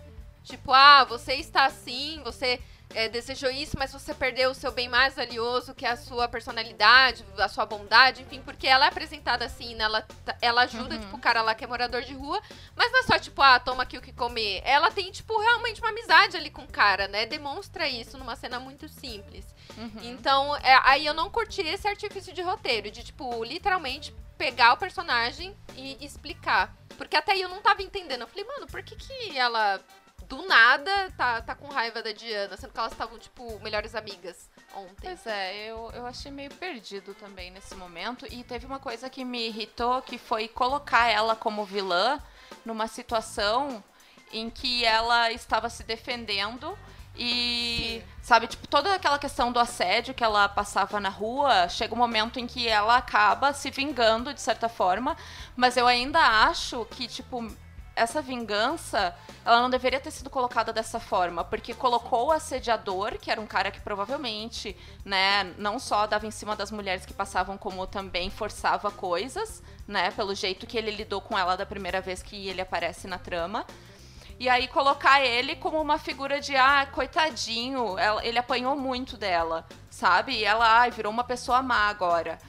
[0.43, 2.61] Tipo, ah, você está assim, você
[2.93, 6.27] é, desejou isso, mas você perdeu o seu bem mais valioso, que é a sua
[6.27, 9.83] personalidade, a sua bondade, enfim, porque ela é apresentada assim, né?
[9.83, 10.07] Ela,
[10.41, 11.01] ela ajuda, uhum.
[11.01, 12.41] tipo, o cara lá que é morador de rua,
[12.75, 14.61] mas não é só, tipo, ah, toma aqui o que comer.
[14.65, 17.25] Ela tem, tipo, realmente uma amizade ali com o cara, né?
[17.25, 19.45] Demonstra isso numa cena muito simples.
[19.77, 19.91] Uhum.
[20.01, 24.77] Então, é, aí eu não curti esse artifício de roteiro, de, tipo, literalmente pegar o
[24.77, 26.73] personagem e explicar.
[26.97, 28.21] Porque até aí eu não tava entendendo.
[28.21, 29.79] Eu falei, mano, por que que ela
[30.29, 34.47] do nada tá, tá com raiva da Diana, sendo que elas estavam, tipo, melhores amigas
[34.75, 35.07] ontem.
[35.07, 38.27] Pois é, eu, eu achei meio perdido também nesse momento.
[38.31, 42.21] E teve uma coisa que me irritou, que foi colocar ela como vilã
[42.63, 43.83] numa situação
[44.31, 46.77] em que ela estava se defendendo
[47.15, 48.03] e, Sim.
[48.21, 52.39] sabe, tipo, toda aquela questão do assédio que ela passava na rua, chega um momento
[52.39, 55.17] em que ela acaba se vingando de certa forma,
[55.55, 57.51] mas eu ainda acho que, tipo,
[57.99, 59.13] essa vingança,
[59.45, 63.45] ela não deveria ter sido colocada dessa forma, porque colocou o assediador, que era um
[63.45, 68.29] cara que provavelmente, né, não só dava em cima das mulheres que passavam, como também
[68.29, 72.61] forçava coisas, né, pelo jeito que ele lidou com ela da primeira vez que ele
[72.61, 73.65] aparece na trama.
[74.39, 79.67] E aí colocar ele como uma figura de, ah, coitadinho, ela, ele apanhou muito dela,
[79.89, 80.31] sabe?
[80.31, 82.39] E ela, ah, virou uma pessoa má agora.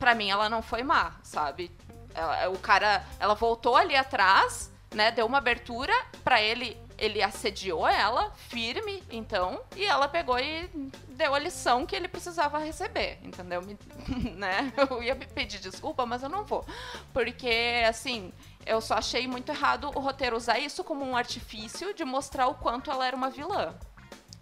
[0.00, 1.70] Pra mim, ela não foi má, sabe?
[2.12, 5.10] Ela, o cara, ela voltou ali atrás, né?
[5.10, 10.68] Deu uma abertura para ele, ele assediou ela, firme, então, e ela pegou e
[11.08, 13.62] deu a lição que ele precisava receber, entendeu?
[14.36, 14.72] né?
[14.76, 16.64] Eu ia pedir desculpa, mas eu não vou.
[17.12, 18.32] Porque, assim,
[18.64, 22.54] eu só achei muito errado o roteiro usar isso como um artifício de mostrar o
[22.54, 23.74] quanto ela era uma vilã.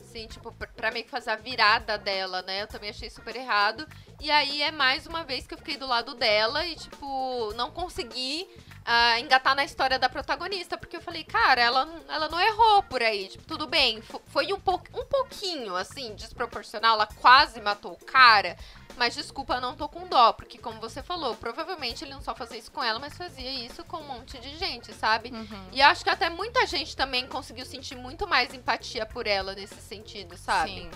[0.00, 2.62] Sim, tipo, pra meio que fazer a virada dela, né?
[2.62, 3.86] Eu também achei super errado.
[4.20, 7.70] E aí é mais uma vez que eu fiquei do lado dela e, tipo, não
[7.70, 8.48] consegui
[8.87, 13.03] uh, engatar na história da protagonista, porque eu falei, cara, ela, ela não errou por
[13.03, 13.29] aí.
[13.29, 18.57] Tipo, tudo bem, foi um, po um pouquinho, assim, desproporcional, ela quase matou o cara.
[18.97, 22.59] Mas desculpa, não tô com dó, porque como você falou, provavelmente ele não só fazia
[22.59, 25.31] isso com ela, mas fazia isso com um monte de gente, sabe?
[25.31, 25.69] Uhum.
[25.73, 29.81] E acho que até muita gente também conseguiu sentir muito mais empatia por ela nesse
[29.81, 30.83] sentido, sabe?
[30.83, 30.90] Sim.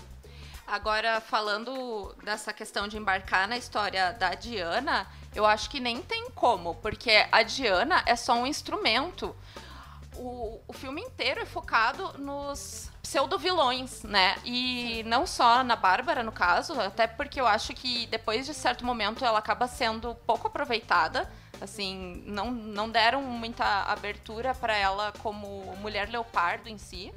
[0.66, 6.31] Agora, falando dessa questão de embarcar na história da Diana, eu acho que nem tem
[6.31, 9.37] como, porque a Diana é só um instrumento.
[10.16, 14.37] O, o filme inteiro é focado nos pseudo-vilões, né?
[14.44, 18.85] E não só na Bárbara, no caso, até porque eu acho que depois de certo
[18.87, 21.31] momento ela acaba sendo pouco aproveitada.
[21.61, 27.12] Assim, não, não deram muita abertura para ela como mulher leopardo em si.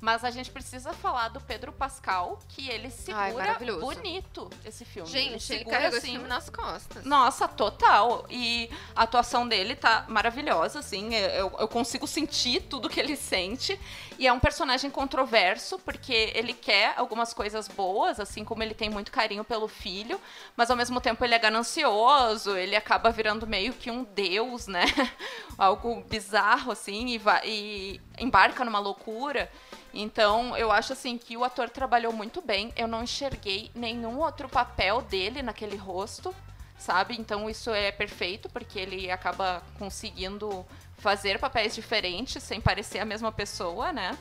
[0.00, 5.08] Mas a gente precisa falar do Pedro Pascal, que ele segura Ai, bonito esse filme.
[5.08, 7.04] Gente, ele, ele carregou assim, esse filme nas costas.
[7.04, 8.24] Nossa, total.
[8.30, 11.14] E a atuação dele tá maravilhosa, assim.
[11.14, 13.78] Eu, eu consigo sentir tudo que ele sente.
[14.20, 18.90] E é um personagem controverso, porque ele quer algumas coisas boas, assim como ele tem
[18.90, 20.20] muito carinho pelo filho,
[20.54, 24.84] mas ao mesmo tempo ele é ganancioso, ele acaba virando meio que um deus, né?
[25.56, 29.50] Algo bizarro, assim, e, vai, e embarca numa loucura.
[29.94, 32.74] Então, eu acho assim que o ator trabalhou muito bem.
[32.76, 36.36] Eu não enxerguei nenhum outro papel dele naquele rosto,
[36.76, 37.16] sabe?
[37.18, 40.66] Então, isso é perfeito porque ele acaba conseguindo
[41.00, 44.16] fazer papéis diferentes sem parecer a mesma pessoa, né?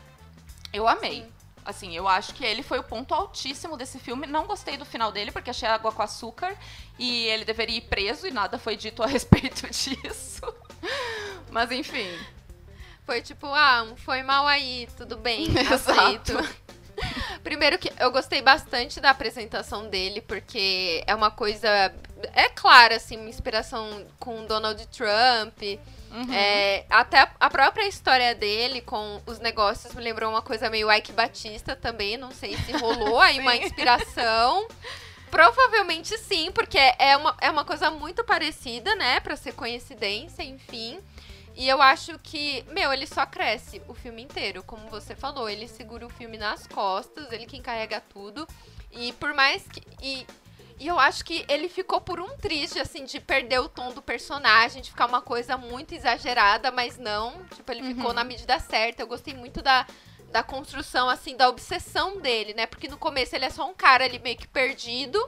[0.73, 1.21] Eu amei.
[1.23, 1.33] Sim.
[1.65, 4.25] Assim, eu acho que ele foi o ponto altíssimo desse filme.
[4.25, 6.55] Não gostei do final dele, porque achei água com açúcar.
[6.97, 10.41] E ele deveria ir preso e nada foi dito a respeito disso.
[11.51, 12.07] Mas enfim.
[13.05, 16.33] Foi tipo, ah, foi mal aí, tudo bem, aceito.
[17.43, 21.93] Primeiro que eu gostei bastante da apresentação dele, porque é uma coisa.
[22.33, 25.61] É clara, assim, uma inspiração com Donald Trump.
[26.11, 26.33] Uhum.
[26.33, 31.11] É, até a própria história dele com os negócios me lembrou uma coisa meio Ike
[31.11, 32.17] Batista também.
[32.17, 34.67] Não sei se rolou aí uma inspiração.
[35.29, 39.19] Provavelmente sim, porque é uma, é uma coisa muito parecida, né?
[39.19, 40.99] Pra ser coincidência, enfim.
[41.55, 44.63] E eu acho que, meu, ele só cresce o filme inteiro.
[44.63, 48.47] Como você falou, ele segura o filme nas costas, ele quem carrega tudo.
[48.91, 49.81] E por mais que.
[50.01, 50.25] E,
[50.79, 54.01] e eu acho que ele ficou por um triste, assim, de perder o tom do
[54.01, 57.43] personagem, de ficar uma coisa muito exagerada, mas não.
[57.53, 57.95] Tipo, ele uhum.
[57.95, 59.01] ficou na medida certa.
[59.03, 59.85] Eu gostei muito da,
[60.31, 62.65] da construção, assim, da obsessão dele, né?
[62.65, 65.19] Porque no começo ele é só um cara ali meio que perdido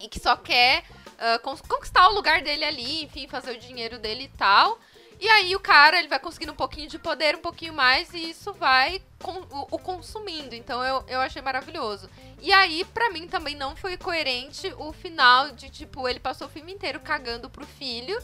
[0.00, 0.82] e que só quer
[1.14, 4.76] uh, conquistar o lugar dele ali, enfim, fazer o dinheiro dele e tal.
[5.20, 8.30] E aí o cara, ele vai conseguindo um pouquinho de poder, um pouquinho mais, e
[8.30, 10.54] isso vai com, o, o, consumindo.
[10.54, 12.08] Então eu, eu achei maravilhoso.
[12.40, 16.50] E aí, para mim, também não foi coerente o final de, tipo, ele passou o
[16.50, 18.18] filme inteiro cagando pro filho.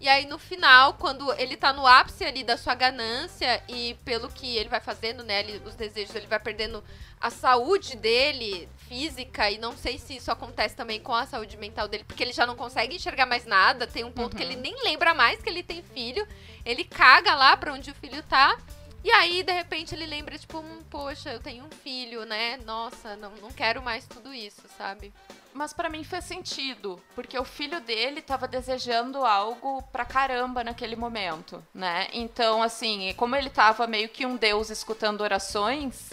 [0.00, 4.28] E aí, no final, quando ele tá no ápice ali da sua ganância e pelo
[4.28, 6.84] que ele vai fazendo, né, ele, os desejos, ele vai perdendo
[7.20, 11.88] a saúde dele, física, e não sei se isso acontece também com a saúde mental
[11.88, 14.38] dele, porque ele já não consegue enxergar mais nada, tem um ponto uhum.
[14.38, 16.26] que ele nem lembra mais que ele tem filho,
[16.64, 18.58] ele caga lá pra onde o filho tá,
[19.04, 22.58] e aí, de repente, ele lembra, tipo, hum, poxa, eu tenho um filho, né?
[22.64, 25.12] Nossa, não, não quero mais tudo isso, sabe?
[25.52, 30.96] Mas para mim fez sentido, porque o filho dele tava desejando algo pra caramba naquele
[30.96, 32.08] momento, né?
[32.14, 36.10] Então, assim, como ele tava meio que um deus escutando orações,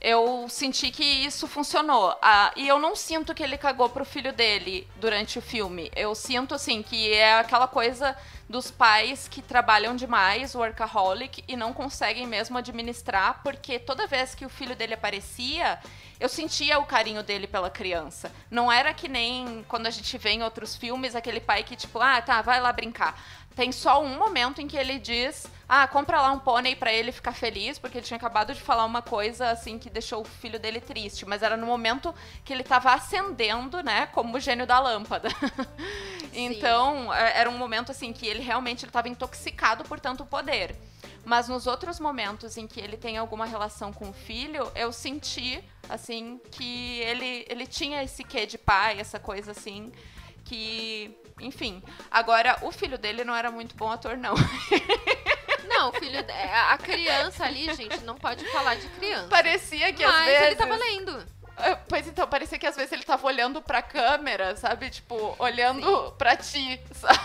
[0.00, 2.16] eu senti que isso funcionou.
[2.22, 5.90] Ah, e eu não sinto que ele cagou pro filho dele durante o filme.
[5.94, 8.16] Eu sinto, assim, que é aquela coisa
[8.48, 14.46] dos pais que trabalham demais, workaholic, e não conseguem mesmo administrar, porque toda vez que
[14.46, 15.78] o filho dele aparecia,
[16.18, 18.32] eu sentia o carinho dele pela criança.
[18.50, 22.00] Não era que nem quando a gente vê em outros filmes aquele pai que, tipo,
[22.00, 23.20] ah, tá, vai lá brincar
[23.58, 27.10] tem só um momento em que ele diz: "Ah, compra lá um pônei para ele
[27.10, 30.60] ficar feliz", porque ele tinha acabado de falar uma coisa assim que deixou o filho
[30.60, 34.78] dele triste, mas era no momento que ele tava acendendo, né, como o gênio da
[34.78, 35.28] lâmpada.
[36.32, 40.76] então, é, era um momento assim que ele realmente estava intoxicado por tanto poder.
[41.24, 45.64] Mas nos outros momentos em que ele tem alguma relação com o filho, eu senti,
[45.88, 49.92] assim, que ele, ele tinha esse quê de pai, essa coisa assim,
[50.44, 51.18] que.
[51.40, 51.82] Enfim.
[52.10, 54.34] Agora, o filho dele não era muito bom ator, não.
[55.68, 56.18] Não, o filho.
[56.70, 59.28] A criança ali, gente, não pode falar de criança.
[59.28, 60.46] Parecia que Mas às vezes.
[60.46, 61.26] ele tava lendo.
[61.58, 64.88] É, Pois então, parecia que às vezes ele tava olhando pra câmera, sabe?
[64.88, 67.18] Tipo, olhando pra ti, sabe?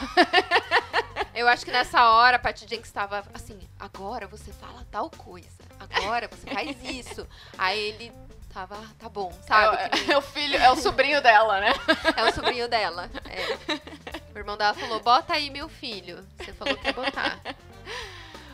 [1.33, 5.47] Eu acho que nessa hora a Patty Jenkins estava assim, agora você fala tal coisa,
[5.79, 7.27] agora você faz isso.
[7.57, 8.11] Aí ele
[8.53, 9.77] tava, tá bom, sabe?
[9.77, 11.73] É, é o filho, é o sobrinho dela, né?
[12.15, 13.09] É o sobrinho dela.
[13.25, 14.33] É.
[14.33, 16.25] O irmão dela falou, bota aí meu filho.
[16.37, 17.39] Você falou que ia botar.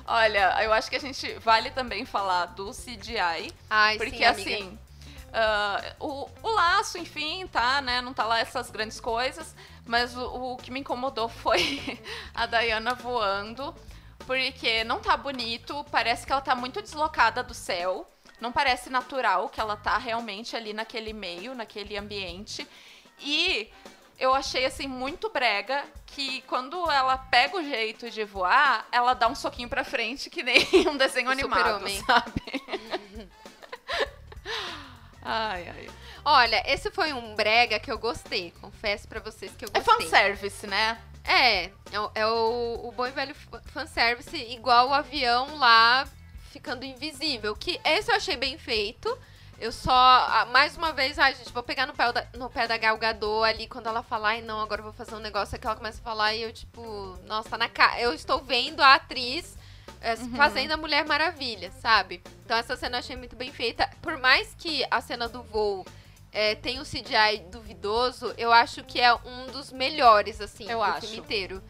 [0.06, 3.54] Olha, eu acho que a gente vale também falar do CGI.
[3.70, 4.80] Ai, Porque sim, assim,
[5.34, 8.02] ah, o, o laço, enfim, tá, né?
[8.02, 9.56] Não tá lá essas grandes coisas.
[9.86, 12.02] Mas o, o que me incomodou foi
[12.34, 13.76] a Diana voando.
[14.26, 18.08] Porque não tá bonito, parece que ela tá muito deslocada do céu.
[18.42, 22.68] Não parece natural que ela tá realmente ali naquele meio, naquele ambiente.
[23.20, 23.70] E
[24.18, 29.28] eu achei assim muito brega que quando ela pega o jeito de voar, ela dá
[29.28, 33.30] um soquinho pra frente que nem um desenho O animado, sabe?
[35.22, 35.90] ai, ai.
[36.26, 38.52] Olha, esse foi um brega que eu gostei.
[38.62, 40.06] Confesso pra vocês que eu É gostei.
[40.08, 41.02] fanservice, né?
[41.24, 46.08] É, é, o- é o, o bom e velho fa- fanservice, igual o avião lá
[46.50, 47.56] ficando invisível.
[47.56, 49.18] Que esse eu achei bem feito.
[49.60, 52.78] Eu só, mais uma vez, ai, gente, vou pegar no pé da, no pé da
[52.78, 55.60] Gal Gadot ali, quando ela falar, ai, não, agora eu vou fazer um negócio, é
[55.60, 58.00] que ela começa a falar e eu, tipo, nossa, tá na cara.
[58.00, 59.58] Eu estou vendo a atriz
[60.00, 62.22] é, fazendo a Mulher Maravilha, sabe?
[62.46, 63.90] Então essa cena eu achei muito bem feita.
[64.02, 65.86] Por mais que a cena do voo
[66.32, 70.84] é, tenha o CGI duvidoso, eu acho que é um dos melhores, assim, Eu do
[70.84, 71.02] acho.
[71.02, 71.62] filme inteiro.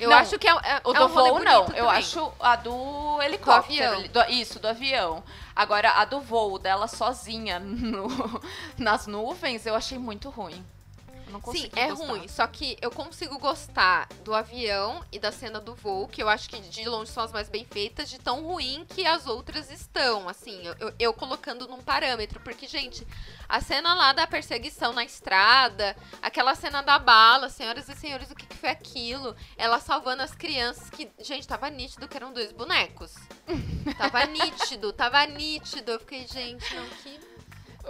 [0.00, 1.60] Eu Não, acho que é, é, O é do um voo, não.
[1.60, 1.84] Eu também.
[1.90, 3.92] acho a do helicóptero.
[3.94, 5.22] ali, do- isso, do avião.
[5.54, 8.40] Agora, a do voo dela sozinha no-
[8.78, 10.64] nas nuvens, eu achei muito ruim.
[11.34, 12.06] Não Sim, consegui é gostar.
[12.06, 12.28] ruim.
[12.28, 16.48] Só que eu consigo gostar do avião e da cena do voo, que eu acho
[16.48, 20.28] que de longe são as mais bem feitas, de tão ruim que as outras estão.
[20.28, 22.38] Assim, eu, eu- eu colocando num parâmetro.
[22.40, 23.04] Porque, gente,
[23.48, 28.34] a cena lá da perseguição na estrada, aquela cena da bala, senhoras e senhores, o
[28.36, 29.34] que, que foi aquilo?
[29.56, 33.12] Ela salvando as crianças que, gente, tava nítido que eram dois bonecos.
[33.98, 35.90] tava nítido, tava nítido.
[35.92, 37.33] Eu fiquei, gente, não, que.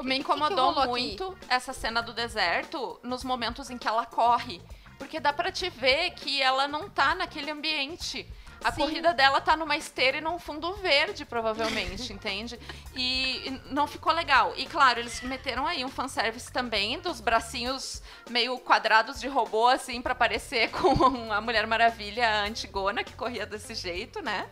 [0.03, 0.91] Me que incomodou rolou aqui?
[0.91, 4.61] muito essa cena do deserto nos momentos em que ela corre.
[4.99, 8.27] Porque dá pra te ver que ela não tá naquele ambiente.
[8.63, 8.81] A Sim.
[8.81, 12.59] corrida dela tá numa esteira e num fundo verde, provavelmente, entende?
[12.95, 14.55] E e não ficou legal.
[14.57, 20.01] E claro, eles meteram aí um fanservice também dos bracinhos meio quadrados de robô, assim,
[20.01, 24.49] pra parecer com a Mulher Maravilha antigona, que corria desse jeito, né?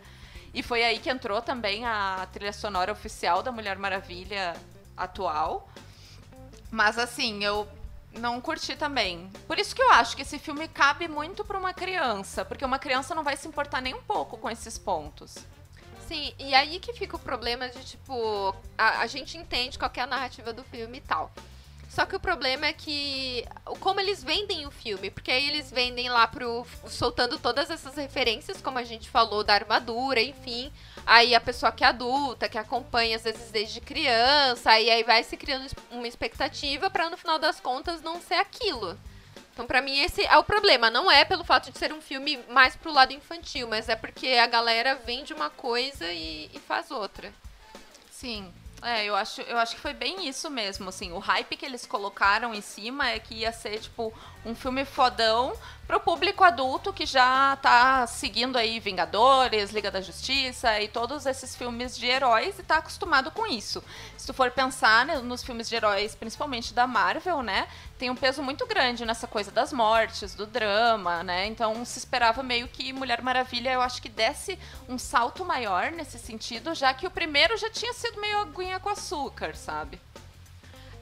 [0.53, 4.53] E foi aí que entrou também a trilha sonora oficial da Mulher Maravilha
[4.95, 5.69] atual.
[6.71, 7.67] Mas assim, eu
[8.13, 9.29] não curti também.
[9.47, 12.79] Por isso que eu acho que esse filme cabe muito pra uma criança, porque uma
[12.79, 15.37] criança não vai se importar nem um pouco com esses pontos.
[16.07, 20.01] Sim, e aí que fica o problema de, tipo, a, a gente entende qual é
[20.01, 21.31] a narrativa do filme e tal.
[21.89, 23.45] Só que o problema é que
[23.79, 28.59] como eles vendem o filme, porque aí eles vendem lá pro soltando todas essas referências,
[28.59, 30.71] como a gente falou da armadura, enfim.
[31.05, 35.23] Aí a pessoa que é adulta, que acompanha às vezes desde criança, e aí vai
[35.23, 38.97] se criando uma expectativa pra no final das contas não ser aquilo.
[39.53, 40.89] Então, pra mim, esse é o problema.
[40.89, 44.29] Não é pelo fato de ser um filme mais pro lado infantil, mas é porque
[44.29, 47.31] a galera vende uma coisa e, e faz outra.
[48.09, 48.51] Sim.
[48.83, 51.85] É, eu acho, eu acho que foi bem isso mesmo, assim, o hype que eles
[51.85, 54.13] colocaram em cima é que ia ser, tipo,
[54.45, 55.53] um filme fodão
[55.87, 61.55] pro público adulto que já tá seguindo aí Vingadores, Liga da Justiça e todos esses
[61.55, 63.81] filmes de heróis e tá acostumado com isso.
[64.17, 67.67] Se tu for pensar né, nos filmes de heróis, principalmente da Marvel, né,
[68.03, 72.43] tem um peso muito grande nessa coisa das mortes, do drama, né, então se esperava
[72.43, 74.59] meio que Mulher Maravilha, eu acho que desse
[74.89, 78.89] um salto maior nesse sentido, já que o primeiro já tinha sido meio aguinha com
[78.89, 80.01] açúcar, sabe?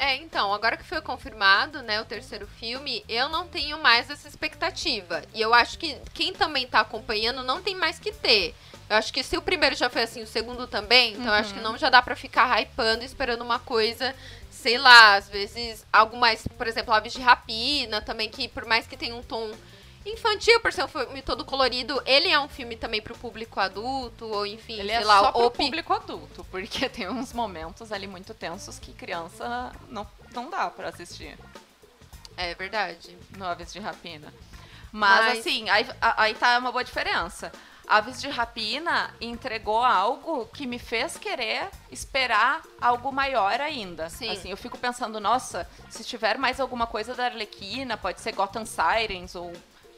[0.03, 4.27] É, então, agora que foi confirmado, né, o terceiro filme, eu não tenho mais essa
[4.27, 5.21] expectativa.
[5.31, 8.55] E eu acho que quem também tá acompanhando não tem mais que ter.
[8.89, 11.53] Eu acho que se o primeiro já foi assim, o segundo também, então eu acho
[11.53, 14.15] que não já dá pra ficar hypando, esperando uma coisa,
[14.49, 18.87] sei lá, às vezes algo mais, por exemplo, Aves de Rapina também, que por mais
[18.87, 19.51] que tenha um tom
[20.05, 22.01] infantil, por ser um filme todo colorido.
[22.05, 25.31] Ele é um filme também pro público adulto, ou enfim, Ele sei é lá, só
[25.31, 30.07] pro ou pi- público adulto, porque tem uns momentos ali muito tensos que criança não,
[30.33, 31.37] não dá pra assistir
[32.37, 33.17] É verdade.
[33.37, 34.33] no Aves de Rapina.
[34.91, 35.87] Mas, Mas- assim, aí,
[36.17, 37.51] aí tá uma boa diferença.
[37.87, 44.09] Aves de Rapina entregou algo que me fez querer esperar algo maior ainda.
[44.09, 44.29] Sim.
[44.29, 48.65] Assim, eu fico pensando, nossa, se tiver mais alguma coisa da Arlequina, pode ser Gotham
[48.65, 49.51] Sirens ou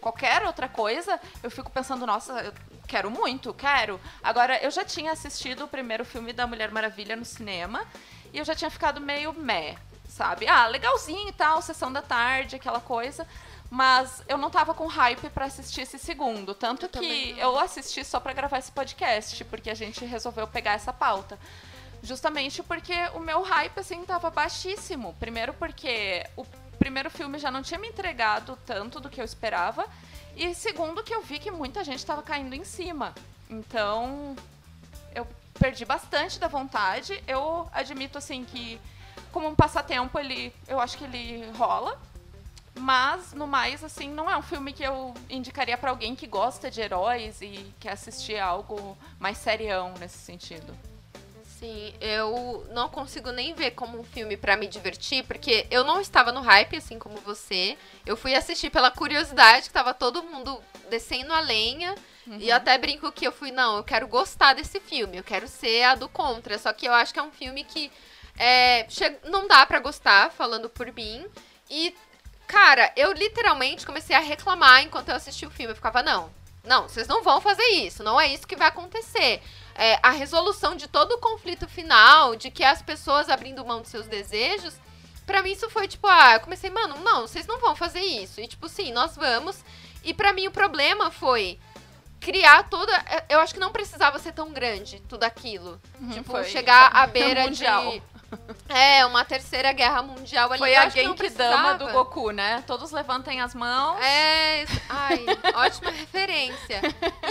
[0.04, 2.54] qualquer outra coisa, eu fico pensando, nossa, eu
[2.86, 4.00] quero muito, quero.
[4.22, 7.88] Agora, eu já tinha assistido o primeiro filme da Mulher Maravilha no cinema
[8.34, 9.78] e eu já tinha ficado meio meh,
[10.08, 10.48] sabe?
[10.48, 13.26] Ah, legalzinho e tal, sessão da tarde, aquela coisa.
[13.70, 16.54] Mas eu não tava com hype pra assistir esse segundo.
[16.54, 20.74] Tanto Eu que eu assisti só pra gravar esse podcast, porque a gente resolveu pegar
[20.74, 21.40] essa pauta.
[22.04, 25.16] Justamente porque o meu hype, assim, tava baixíssimo.
[25.20, 26.46] Primeiro porque o
[26.84, 29.88] primeiro filme já não tinha me entregado tanto do que eu esperava.
[30.36, 33.16] E segundo que eu vi que muita gente tava caindo em cima.
[33.50, 34.36] Então,
[35.16, 35.26] eu
[35.58, 37.24] perdi bastante da vontade.
[37.26, 38.82] Eu admito, assim, que
[39.32, 41.98] como um passatempo, ele, eu acho que ele rola.
[42.78, 46.70] Mas, no mais, assim, não é um filme que eu indicaria pra alguém que gosta
[46.70, 50.76] de heróis e quer assistir algo mais serião nesse sentido.
[51.64, 56.02] Sim, eu não consigo nem ver como um filme pra me divertir, porque eu não
[56.02, 57.78] estava no hype, assim como você.
[58.06, 61.96] Eu fui assistir pela curiosidade, que tava todo mundo descendo a lenha.
[62.38, 65.48] E eu até brinco que eu fui, não, eu quero gostar desse filme, eu quero
[65.48, 66.60] ser a do contra.
[66.60, 67.90] Só que eu acho que é um filme que
[68.38, 68.86] é,
[69.24, 71.26] não dá pra gostar, falando por mim.
[71.70, 71.96] E,
[72.46, 75.72] cara, eu literalmente comecei a reclamar enquanto eu assisti o filme.
[75.72, 76.30] Eu ficava, não,
[76.62, 79.42] não, vocês não vão fazer isso, não é isso que vai acontecer.
[79.76, 83.90] É, a resolução de todo o conflito final, de que as pessoas abrindo mão de
[83.90, 84.76] seus desejos,
[85.26, 88.40] pra mim isso foi tipo, ah, eu comecei, mano, não, vocês não vão fazer isso.
[88.40, 89.64] E tipo, sim, nós vamos.
[90.04, 91.58] E pra mim o problema foi
[92.20, 92.92] criar toda.
[93.30, 95.82] Eu acho que não precisava ser tão grande tudo aquilo.
[96.12, 97.92] tipo, foi- chegar à beira mundial.
[97.92, 98.04] de.
[98.70, 100.58] É, uma terceira guerra mundial ali.
[100.58, 101.88] Foi a Genkidama do.
[101.92, 102.64] Goku, né?
[102.66, 104.02] Todos levantem as mãos.
[104.02, 105.26] É, ai,
[105.56, 106.82] ótima referência.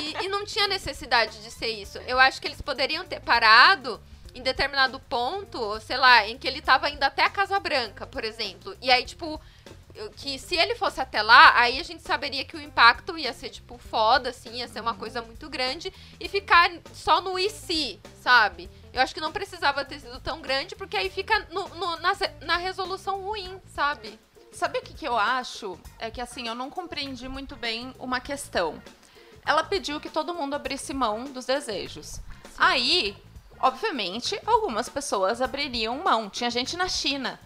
[0.00, 1.98] E, e não tinha necessidade de ser isso.
[2.07, 4.00] Eu acho que eles poderiam ter parado
[4.34, 8.24] em determinado ponto, sei lá, em que ele tava indo até a Casa Branca, por
[8.24, 8.74] exemplo.
[8.80, 9.40] E aí, tipo,
[10.16, 13.50] que se ele fosse até lá, aí a gente saberia que o impacto ia ser,
[13.50, 18.00] tipo, foda, assim, ia ser uma coisa muito grande e ficar só no e se,
[18.20, 18.70] sabe?
[18.93, 22.12] Eu acho que não precisava ter sido tão grande, porque aí fica no- no- na,
[22.43, 24.18] na resolução ruim, sabe?
[24.53, 25.78] Sabe o que, que eu acho?
[25.99, 28.82] É que assim, eu não compreendi muito bem uma questão.
[29.47, 32.20] Ela pediu que todo mundo abrisse mão dos desejos.
[32.59, 33.16] Aí,
[33.59, 36.28] obviamente, algumas pessoas abririam mão.
[36.28, 37.40] Tinha gente na China.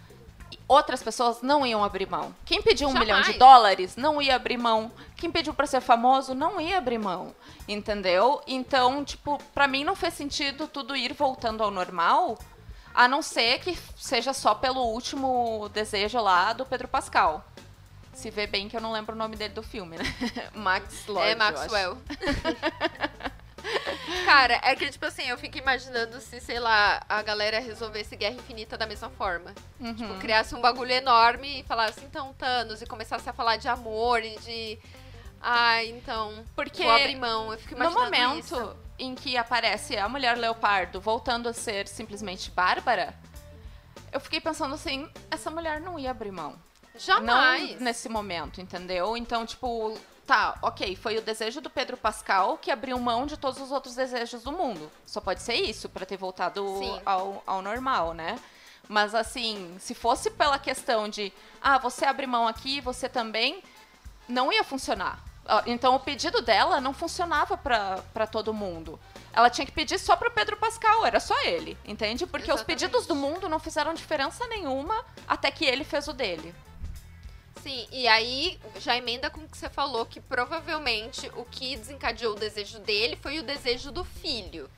[0.67, 2.35] Outras pessoas não iam abrir mão.
[2.45, 3.07] Quem pediu um Jamais.
[3.07, 4.91] milhão de dólares não ia abrir mão.
[5.15, 7.33] Quem pediu pra ser famoso não ia abrir mão.
[7.67, 8.41] Entendeu?
[8.45, 12.37] Então, tipo, pra mim não fez sentido tudo ir voltando ao normal.
[12.93, 17.45] A não ser que seja só pelo último desejo lá do Pedro Pascal.
[18.13, 20.03] Se vê bem que eu não lembro o nome dele do filme, né?
[20.53, 21.29] Max Lord.
[21.29, 21.35] é.
[21.35, 21.97] Maxwell.
[24.25, 28.35] Cara, é que, tipo assim, eu fico imaginando se, sei lá, a galera resolvesse Guerra
[28.35, 29.53] Infinita da mesma forma.
[29.79, 29.93] Uhum.
[29.93, 34.23] Tipo, criasse um bagulho enorme e falasse, então, Thanos, e começasse a falar de amor
[34.23, 34.79] e de.
[35.41, 36.43] Ai, então.
[36.55, 37.51] Porque vou abrir mão.
[37.51, 38.75] Eu fico no imaginando momento isso.
[38.97, 43.13] em que aparece a mulher leopardo voltando a ser simplesmente Bárbara,
[44.11, 46.55] eu fiquei pensando assim, essa mulher não ia abrir mão.
[46.97, 47.75] Jamais.
[47.75, 49.15] Não nesse momento, entendeu?
[49.15, 49.97] Então, tipo,
[50.27, 53.95] tá, ok, foi o desejo do Pedro Pascal que abriu mão de todos os outros
[53.95, 54.91] desejos do mundo.
[55.05, 56.61] Só pode ser isso, pra ter voltado
[57.05, 58.37] ao, ao normal, né?
[58.89, 63.63] Mas assim, se fosse pela questão de, ah, você abre mão aqui, você também,
[64.27, 65.19] não ia funcionar.
[65.45, 68.99] Ó, Então o pedido dela não funcionava pra todo mundo.
[69.31, 72.25] Ela tinha que pedir só pro Pedro Pascal, era só ele, entende?
[72.25, 72.79] Porque os Exatamente.
[72.79, 76.53] pedidos do mundo não fizeram diferença nenhuma até que ele fez o dele.
[77.61, 82.33] Sim, e aí já emenda com o que você falou, que provavelmente o que desencadeou
[82.33, 84.69] o desejo dele foi o desejo do filho.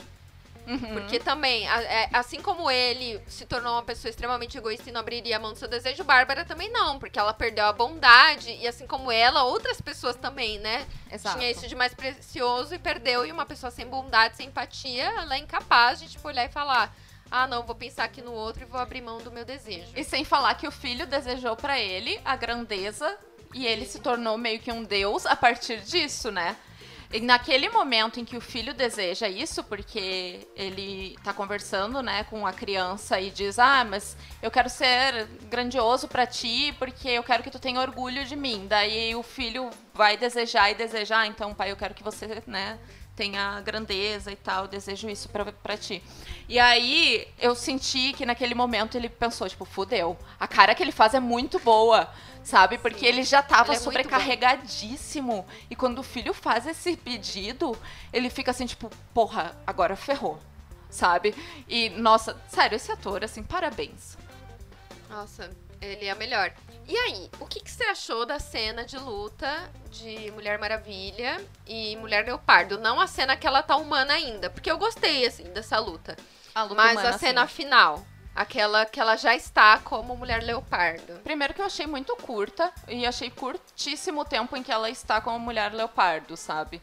[0.67, 0.93] Uhum.
[0.93, 5.37] Porque também, é, assim como ele se tornou uma pessoa extremamente egoísta e não abriria
[5.37, 8.85] a mão do seu desejo, Bárbara também não, porque ela perdeu a bondade, e assim
[8.85, 10.85] como ela, outras pessoas também, né?
[11.11, 11.39] Exato.
[11.39, 15.35] Tinha isso de mais precioso e perdeu, e uma pessoa sem bondade, sem empatia, ela
[15.35, 16.95] é incapaz de, tipo, olhar e falar,
[17.31, 19.91] ah, não, vou pensar aqui no outro e vou abrir mão do meu desejo.
[19.95, 23.17] E sem falar que o filho desejou pra ele a grandeza
[23.53, 26.55] e ele se tornou meio que um deus a partir disso, né?
[27.11, 32.45] E naquele momento em que o filho deseja isso, porque ele tá conversando, né, com
[32.45, 37.41] a criança e diz: "Ah, mas eu quero ser grandioso para ti, porque eu quero
[37.41, 38.67] que tu tenha orgulho de mim".
[38.67, 42.77] Daí o filho vai desejar e desejar, ah, então, pai, eu quero que você, né,
[43.19, 46.01] tenha grandeza e tal, desejo isso para ti.
[46.47, 50.17] E aí eu senti que naquele momento ele pensou, tipo, fudeu.
[50.39, 52.09] A cara que ele faz é muito boa,
[52.45, 52.77] sabe?
[52.77, 53.07] Porque Sim.
[53.07, 55.45] ele já tava ele é sobrecarregadíssimo.
[55.69, 57.77] E quando o filho faz esse pedido,
[58.13, 60.39] ele fica assim, tipo, porra, agora ferrou.
[60.89, 61.35] Sabe?
[61.67, 64.17] E, nossa, sério, esse ator, assim, parabéns.
[65.09, 65.51] Nossa,
[65.81, 66.53] ele é melhor.
[66.89, 71.95] E aí, o que, que, você achou da cena de luta de Mulher Maravilha e
[71.97, 72.79] Mulher Leopardo?
[72.79, 76.17] Não a cena que ela tá humana ainda, porque eu gostei, assim, dessa luta.
[76.55, 78.03] A luta mas humana, a cena final.
[78.35, 81.19] Aquela que ela já está como Mulher Leopardo.
[81.23, 85.21] Primeiro que eu achei muito curta, e achei curtíssimo o tempo em que ela está
[85.21, 86.81] como Mulher Leopardo, sabe?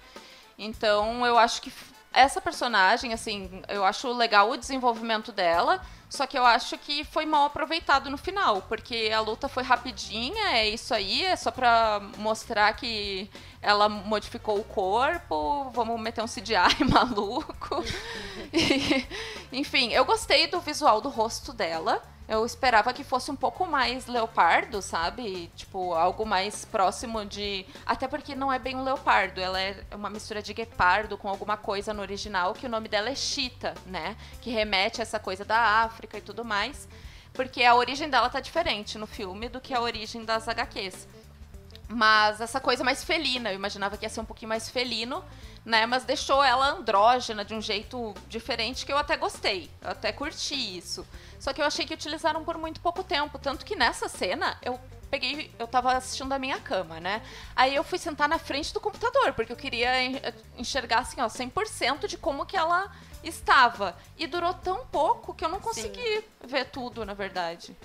[0.57, 1.73] Então, eu acho que
[2.17, 7.27] essa personagem, assim, eu acho legal o desenvolvimento dela, só que eu acho que foi
[7.27, 12.01] mal aproveitado no final, porque a luta foi rapidinha, é isso aí, é só pra
[12.17, 17.85] mostrar que ela modificou o corpo, vamos meter um CGI maluco.
[18.51, 19.07] e,
[19.53, 22.03] enfim, eu gostei do visual do rosto dela.
[22.29, 25.49] Eu esperava que fosse um pouco mais leopardo, sabe?
[25.55, 27.65] Tipo, algo mais próximo de.
[27.85, 31.57] Até porque não é bem um leopardo, ela é uma mistura de guepardo com alguma
[31.57, 34.17] coisa no original, que o nome dela é Chita, né?
[34.41, 36.89] Que remete a essa coisa da África e tudo mais.
[37.33, 41.07] Porque a origem dela tá diferente no filme do que a origem das HQs.
[41.89, 45.25] Mas essa coisa mais felina, eu imaginava que ia ser um pouquinho mais felino,
[45.65, 45.87] né?
[45.87, 49.71] Mas deixou ela andrógena de um jeito diferente que eu até gostei.
[49.81, 51.07] Eu até curti isso.
[51.39, 53.39] Só que eu achei que utilizaram por muito pouco tempo.
[53.39, 54.81] Tanto que nessa cena eu
[55.11, 57.23] peguei, eu tava assistindo da minha cama, né?
[57.55, 59.91] Aí eu fui sentar na frente do computador, porque eu queria
[60.59, 63.97] enxergar assim, ó, 100% de como que ela estava.
[64.19, 66.25] E durou tão pouco que eu não consegui Sim.
[66.47, 67.77] ver tudo, na verdade.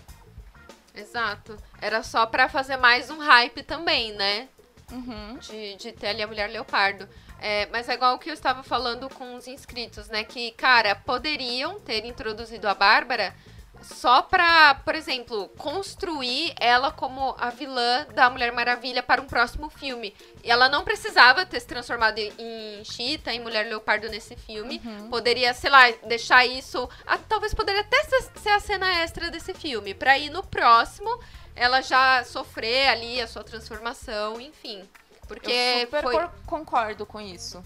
[0.96, 1.58] Exato.
[1.82, 4.48] Era só para fazer mais um hype também, né?
[4.92, 5.38] Uhum.
[5.38, 7.08] De, de ter ali a Mulher Leopardo.
[7.39, 10.24] É, mas é igual o que eu estava falando com os inscritos, né?
[10.24, 13.34] Que, cara, poderiam ter introduzido a Bárbara
[13.82, 19.70] só pra, por exemplo, construir ela como a vilã da Mulher Maravilha para um próximo
[19.70, 20.16] filme.
[20.44, 24.82] E ela não precisava ter se transformado em Cheetah, em Mulher Leopardo nesse filme.
[24.84, 25.10] Uhum.
[25.10, 26.90] Poderia, sei lá, deixar isso.
[27.06, 28.04] Ah, talvez poderia até
[28.36, 29.94] ser a cena extra desse filme.
[29.94, 31.20] Pra ir no próximo,
[31.56, 34.88] ela já sofrer ali a sua transformação, enfim.
[35.28, 36.30] Porque Eu super foi...
[36.46, 37.64] concordo com isso.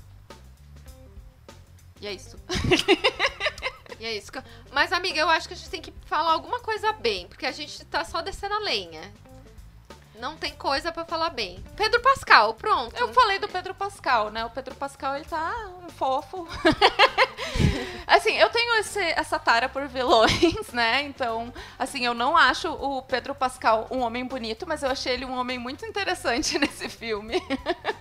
[1.99, 2.37] E é isso.
[3.99, 4.31] E é isso.
[4.71, 7.51] Mas, amiga, eu acho que a gente tem que falar alguma coisa bem, porque a
[7.51, 9.01] gente tá só descendo a lenha.
[10.19, 11.63] Não tem coisa para falar bem.
[11.75, 12.95] Pedro Pascal, pronto.
[12.95, 14.45] Eu falei do Pedro Pascal, né?
[14.45, 15.53] O Pedro Pascal, ele tá
[15.83, 16.47] um fofo.
[18.07, 21.03] assim, eu tenho esse, essa tara por vilões, né?
[21.03, 25.25] Então, assim, eu não acho o Pedro Pascal um homem bonito, mas eu achei ele
[25.25, 27.41] um homem muito interessante nesse filme.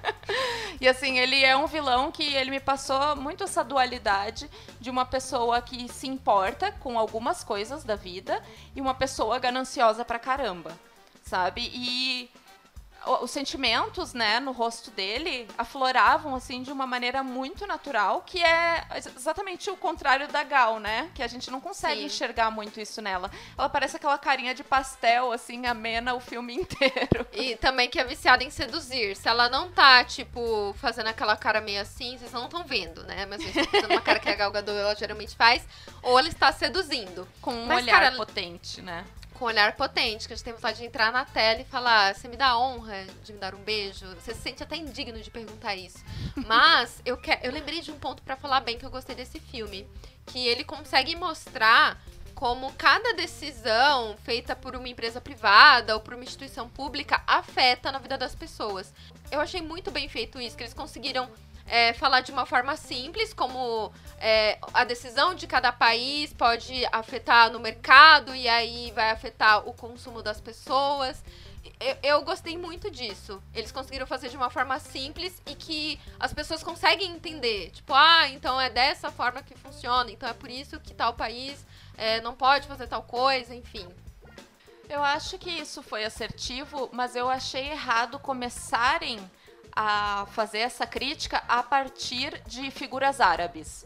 [0.81, 4.49] e assim, ele é um vilão que ele me passou muito essa dualidade
[4.81, 8.41] de uma pessoa que se importa com algumas coisas da vida
[8.77, 10.73] e uma pessoa gananciosa pra caramba
[11.25, 11.70] sabe?
[11.72, 12.31] E
[13.22, 18.87] os sentimentos, né, no rosto dele afloravam assim de uma maneira muito natural, que é
[19.16, 21.11] exatamente o contrário da Gal, né?
[21.14, 22.07] Que a gente não consegue Sim.
[22.07, 23.31] enxergar muito isso nela.
[23.57, 27.27] Ela parece aquela carinha de pastel assim, amena o filme inteiro.
[27.33, 29.16] E também que é viciada em seduzir.
[29.16, 33.27] Se ela não tá, tipo, fazendo aquela cara meio assim, vocês não estão vendo, né?
[33.27, 35.66] Mas tá fazendo uma cara que a Gal Gadot ela geralmente faz,
[36.03, 39.05] ou ela está seduzindo com um Mas, olhar cara, potente, né?
[39.45, 42.14] Com um olhar potente, que a gente tem vontade de entrar na tela e falar:
[42.14, 44.07] você me dá honra de me dar um beijo?
[44.14, 46.03] Você se sente até indigno de perguntar isso.
[46.47, 49.38] Mas eu, que, eu lembrei de um ponto para falar bem que eu gostei desse
[49.38, 49.86] filme.
[50.26, 52.03] Que ele consegue mostrar
[52.34, 57.99] como cada decisão feita por uma empresa privada ou por uma instituição pública afeta na
[57.99, 58.95] vida das pessoas.
[59.30, 61.28] Eu achei muito bem feito isso, que eles conseguiram
[61.67, 67.51] é, falar de uma forma simples, como é, a decisão de cada país pode afetar
[67.51, 71.23] no mercado e aí vai afetar o consumo das pessoas.
[71.81, 73.43] Eu, eu, gostei muito disso.
[73.55, 77.71] Eles conseguiram fazer de uma forma simples e que as pessoas conseguem entender.
[77.71, 81.67] Tipo, ah, então é dessa forma que funciona, então é por isso que tal país
[81.97, 83.89] é, não pode fazer tal coisa, enfim.
[84.89, 89.19] Eu acho que isso foi assertivo, mas eu achei errado começarem
[89.75, 93.85] a fazer essa crítica a partir de figuras árabes.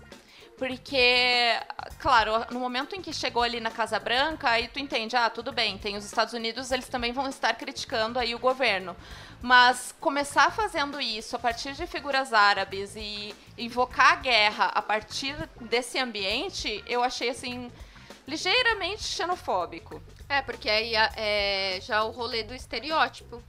[0.59, 1.57] Porque
[2.01, 5.53] claro, no momento em que chegou ali na Casa Branca, aí tu entende, ah, tudo
[5.53, 8.97] bem, tem os Estados Unidos, eles também vão estar criticando aí o governo.
[9.41, 15.37] Mas começar fazendo isso a partir de figuras árabes e invocar a guerra a partir
[15.61, 17.71] desse ambiente, eu achei assim
[18.27, 20.03] ligeiramente xenofóbico.
[20.29, 23.43] É, porque aí é já o rolê do estereótipo.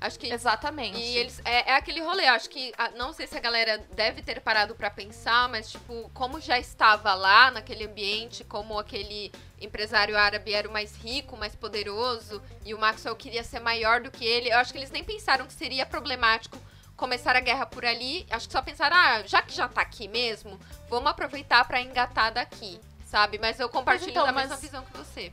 [0.00, 0.32] Acho que.
[0.32, 0.98] Exatamente.
[0.98, 1.40] E eles.
[1.44, 2.26] É, é aquele rolê.
[2.26, 2.72] Acho que.
[2.96, 7.12] Não sei se a galera deve ter parado para pensar, mas, tipo, como já estava
[7.14, 9.30] lá naquele ambiente, como aquele
[9.60, 14.10] empresário árabe era o mais rico, mais poderoso, e o Maxwell queria ser maior do
[14.10, 16.58] que ele, eu acho que eles nem pensaram que seria problemático
[16.96, 18.26] começar a guerra por ali.
[18.30, 22.32] Acho que só pensaram, ah, já que já tá aqui mesmo, vamos aproveitar para engatar
[22.32, 23.38] daqui, sabe?
[23.38, 24.62] Mas eu compartilho mas então, da mesma mas...
[24.62, 25.30] visão que você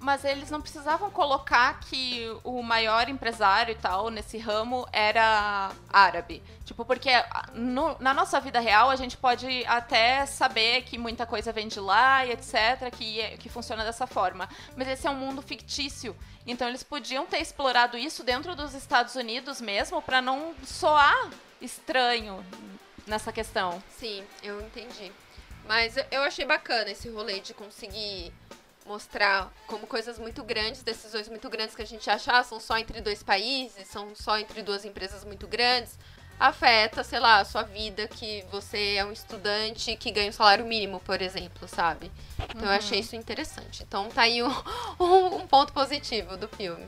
[0.00, 6.42] mas eles não precisavam colocar que o maior empresário e tal nesse ramo era árabe.
[6.64, 7.10] Tipo, porque
[7.52, 11.80] no, na nossa vida real a gente pode até saber que muita coisa vem de
[11.80, 14.48] lá e etc, que, é, que funciona dessa forma.
[14.76, 16.16] Mas esse é um mundo fictício.
[16.46, 21.30] Então eles podiam ter explorado isso dentro dos Estados Unidos mesmo para não soar
[21.60, 22.44] estranho
[23.06, 23.82] nessa questão.
[23.98, 25.10] Sim, eu entendi.
[25.66, 28.32] Mas eu achei bacana esse rolê de conseguir
[28.88, 32.78] mostrar como coisas muito grandes, decisões muito grandes que a gente acha ah, são só
[32.78, 35.98] entre dois países, são só entre duas empresas muito grandes,
[36.40, 40.64] afeta, sei lá, a sua vida, que você é um estudante que ganha um salário
[40.64, 42.10] mínimo, por exemplo, sabe?
[42.38, 42.68] Então uhum.
[42.68, 43.82] eu achei isso interessante.
[43.82, 44.50] Então tá aí um,
[44.98, 46.86] um, um ponto positivo do filme.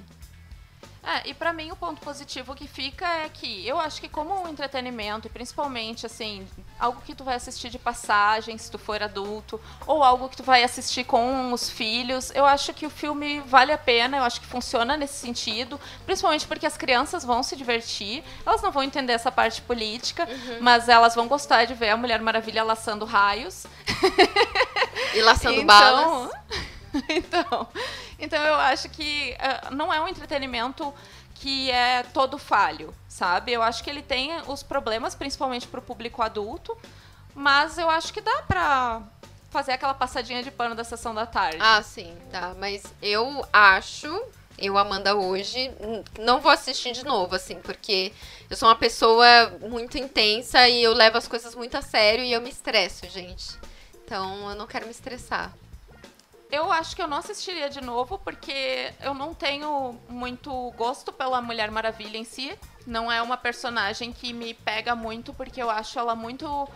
[1.03, 4.43] É, e para mim o ponto positivo que fica é que eu acho que como
[4.43, 6.47] um entretenimento, e principalmente assim,
[6.79, 10.43] algo que tu vai assistir de passagem se tu for adulto, ou algo que tu
[10.43, 14.41] vai assistir com os filhos, eu acho que o filme vale a pena, eu acho
[14.41, 19.15] que funciona nesse sentido, principalmente porque as crianças vão se divertir, elas não vão entender
[19.15, 20.59] essa parte política, uhum.
[20.61, 23.67] mas elas vão gostar de ver a Mulher Maravilha laçando raios.
[25.15, 26.31] E laçando então, balas.
[27.09, 27.69] então,
[28.19, 30.93] então eu acho que uh, não é um entretenimento
[31.35, 33.53] que é todo falho, sabe?
[33.53, 36.77] Eu acho que ele tem os problemas, principalmente para o público adulto,
[37.35, 39.03] mas eu acho que dá para
[39.51, 41.59] fazer aquela passadinha de pano da sessão da tarde.
[41.61, 42.55] Ah, sim, tá.
[42.59, 44.23] Mas eu acho,
[44.59, 45.71] eu, Amanda, hoje,
[46.19, 48.13] não vou assistir de novo, assim, porque
[48.51, 52.33] eu sou uma pessoa muito intensa e eu levo as coisas muito a sério e
[52.33, 53.59] eu me estresso, gente.
[54.05, 55.55] Então eu não quero me estressar.
[56.51, 61.41] Eu acho que eu não assistiria de novo, porque eu não tenho muito gosto pela
[61.41, 62.59] Mulher Maravilha em si.
[62.87, 66.69] Não é uma personagem que me pega muito, porque eu acho ela muito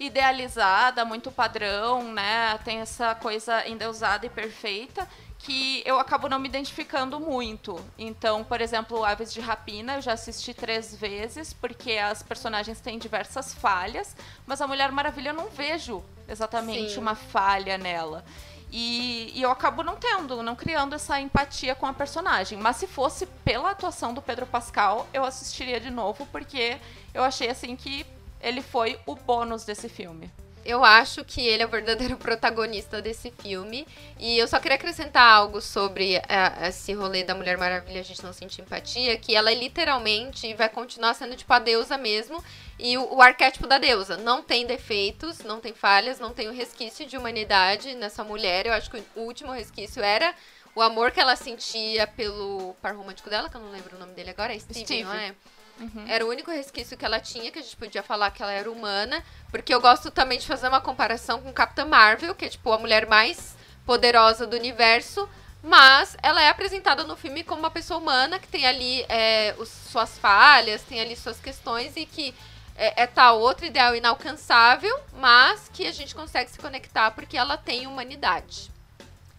[0.00, 2.58] idealizada, muito padrão, né?
[2.64, 5.06] Tem essa coisa endeusada e perfeita
[5.38, 7.80] que eu acabo não me identificando muito.
[7.96, 12.98] Então, por exemplo, Aves de Rapina eu já assisti três vezes, porque as personagens têm
[12.98, 14.16] diversas falhas,
[14.46, 17.00] mas a Mulher Maravilha eu não vejo exatamente Sim.
[17.00, 18.24] uma falha nela.
[18.70, 22.58] E, e, eu acabo não tendo, não criando essa empatia com a personagem.
[22.58, 26.78] Mas se fosse pela atuação do Pedro Pascal, eu assistiria de novo, porque
[27.14, 28.04] eu achei assim que
[28.40, 30.30] ele foi o bônus desse filme.
[30.68, 33.88] Eu acho que ele é o verdadeiro protagonista desse filme.
[34.18, 38.04] E eu só queria acrescentar algo sobre a, é, esse rolê da Mulher Maravilha, a
[38.04, 42.44] gente não sentir empatia, que ela literalmente vai continuar sendo tipo a deusa mesmo.
[42.78, 46.52] E o, o, arquétipo da deusa não tem defeitos, não tem falhas, não tem o
[46.52, 48.66] resquício de humanidade nessa mulher.
[48.66, 50.34] Eu acho que o último resquício era
[50.74, 54.12] o amor que ela sentia pelo par romântico dela, que eu não lembro o nome
[54.12, 55.04] dele agora, é Steve, Steve.
[55.04, 55.34] não é?
[55.80, 56.04] Uhum.
[56.08, 58.70] Era o único resquício que ela tinha, que a gente podia falar que ela era
[58.70, 59.22] humana.
[59.50, 62.78] Porque eu gosto também de fazer uma comparação com Capitã Marvel, que é tipo a
[62.78, 63.56] mulher mais
[63.86, 65.28] poderosa do universo.
[65.62, 69.68] Mas ela é apresentada no filme como uma pessoa humana que tem ali é, os,
[69.68, 72.34] suas falhas, tem ali suas questões e que
[72.76, 77.56] é, é tal outro ideal inalcançável, mas que a gente consegue se conectar porque ela
[77.56, 78.70] tem humanidade.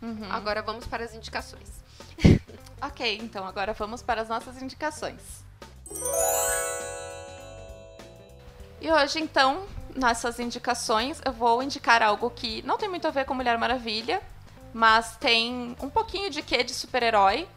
[0.02, 0.28] Uhum.
[0.30, 1.70] Agora vamos para as indicações.
[2.82, 5.49] ok, então agora vamos para as nossas indicações.
[8.82, 9.66] E hoje, então,
[9.96, 14.22] nessas indicações, eu vou indicar algo que não tem muito a ver com Mulher Maravilha,
[14.74, 17.48] mas tem um pouquinho de quê de super-herói,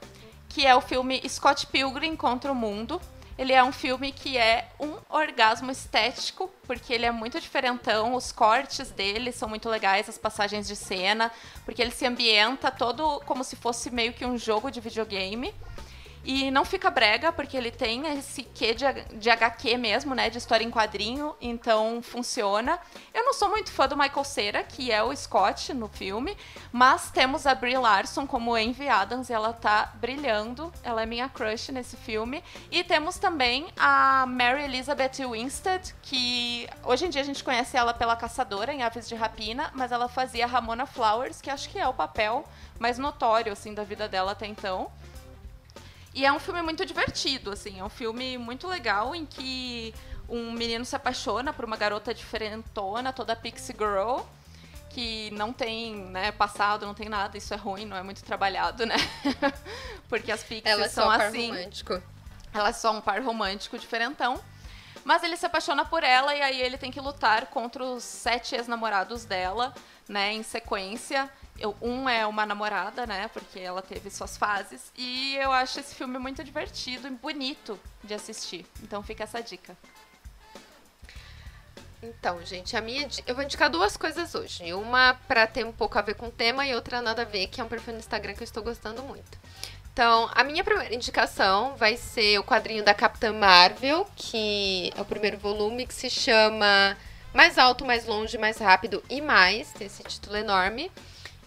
[0.49, 3.01] que é o filme Scott Pilgrim contra o Mundo,
[3.39, 8.31] ele é um filme que é um orgasmo estético, porque ele é muito diferentão, os
[8.31, 11.33] cortes dele são muito legais, as passagens de cena,
[11.65, 15.55] porque ele se ambienta todo como se fosse meio que um jogo de videogame.
[16.25, 18.85] E não fica brega, porque ele tem esse quê de,
[19.19, 20.31] de HQ mesmo, né?
[20.31, 22.79] De história em quadrinho, então funciona.
[23.13, 26.37] Eu não sou muito fã do Michael Cera, que é o Scott no filme,
[26.71, 30.73] mas temos a Brie Larson como Envy Adams e ela tá brilhando.
[30.85, 32.43] Ela é minha crush nesse filme.
[32.71, 37.93] E temos também a Mary Elizabeth Winstead, que hoje em dia a gente conhece ela
[37.93, 41.89] pela Caçadora em Aves de Rapina, mas ela fazia Ramona Flowers, que acho que é
[41.89, 42.45] o papel
[42.79, 44.91] mais notório assim da vida dela até então.
[46.15, 49.95] E é um filme muito divertido, assim, é um filme muito legal em que
[50.29, 54.21] um menino se apaixona por uma garota diferentona, toda pixie girl,
[54.91, 58.85] que não tem, né, passado, não tem nada, isso é ruim, não é muito trabalhado,
[58.85, 58.97] né?
[60.09, 61.49] Porque as pixies Ela é são só par assim.
[61.51, 62.03] romântico.
[62.53, 64.39] Ela é só um par romântico diferentão.
[65.05, 68.55] Mas ele se apaixona por ela e aí ele tem que lutar contra os sete
[68.55, 69.75] ex-namorados dela,
[70.09, 71.29] né, em sequência.
[71.59, 74.91] Eu- um é uma namorada, né, porque ela teve suas fases.
[74.97, 78.67] E eu acho esse filme muito divertido e bonito de assistir.
[78.83, 79.77] Então fica essa dica.
[82.03, 83.09] Então, gente, a minha.
[83.27, 84.73] Eu vou indicar duas coisas hoje.
[84.73, 87.47] Uma pra ter um pouco a ver com o tema e outra nada a ver,
[87.47, 89.39] que é um perfil no Instagram que eu estou gostando muito.
[89.93, 95.05] Então, a minha primeira indicação vai ser o quadrinho da Capitã Marvel, que é o
[95.05, 96.97] primeiro volume, que se chama
[97.33, 99.71] Mais Alto, Mais Longe, Mais Rápido e Mais.
[99.73, 100.91] Tem esse título enorme.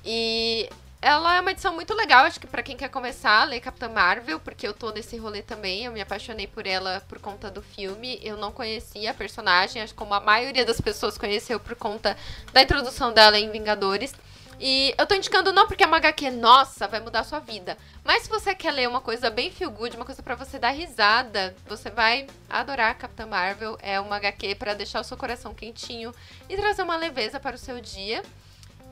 [0.05, 0.69] E
[1.01, 3.89] ela é uma edição muito legal, acho que pra quem quer começar a ler Capitã
[3.89, 7.61] Marvel, porque eu tô nesse rolê também, eu me apaixonei por ela por conta do
[7.61, 8.19] filme.
[8.23, 12.17] Eu não conhecia a personagem, acho que como a maioria das pessoas conheceu por conta
[12.53, 14.13] da introdução dela em Vingadores.
[14.59, 17.77] E eu tô indicando não porque é uma HQ, nossa, vai mudar a sua vida.
[18.03, 20.69] Mas se você quer ler uma coisa bem feel good, uma coisa pra você dar
[20.69, 23.77] risada, você vai adorar Capitã Marvel.
[23.81, 26.13] É uma HQ pra deixar o seu coração quentinho
[26.49, 28.23] e trazer uma leveza para o seu dia.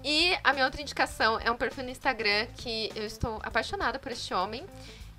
[0.03, 4.11] E a minha outra indicação é um perfil no Instagram que eu estou apaixonada por
[4.11, 4.65] este homem,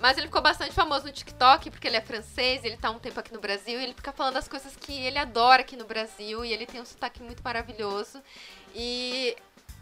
[0.02, 3.20] Mas ele ficou bastante famoso no TikTok, porque ele é francês, ele tá um tempo
[3.20, 6.44] aqui no Brasil, e ele fica falando das coisas que ele adora aqui no Brasil,
[6.44, 8.20] e ele tem um sotaque muito maravilhoso.
[8.74, 9.36] E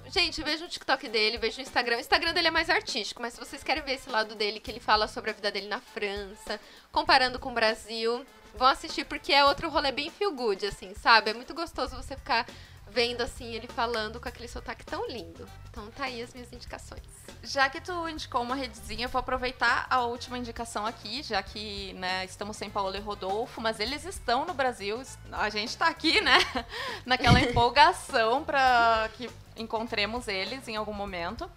[0.08, 1.96] Gente, veja o TikTok dele, veja o Instagram.
[1.96, 4.70] O Instagram dele é mais artístico, mas se vocês querem ver esse lado dele, que
[4.70, 6.58] ele fala sobre a vida dele na França,
[6.90, 11.30] comparando com o Brasil, vão assistir porque é outro rolê bem feel good, assim, sabe?
[11.30, 12.46] É muito gostoso você ficar
[12.90, 15.48] vendo, assim, ele falando com aquele sotaque tão lindo.
[15.70, 17.02] Então tá aí as minhas indicações.
[17.42, 21.92] Já que tu indicou uma redezinha, eu vou aproveitar a última indicação aqui, já que
[21.94, 25.00] né, estamos sem Paulo e Rodolfo, mas eles estão no Brasil,
[25.32, 26.38] a gente tá aqui, né?
[27.06, 31.50] Naquela empolgação para que encontremos eles em algum momento.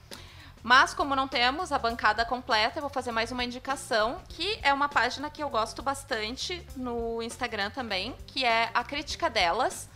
[0.64, 4.74] Mas como não temos a bancada completa, eu vou fazer mais uma indicação, que é
[4.74, 9.90] uma página que eu gosto bastante no Instagram também, que é a Crítica Delas.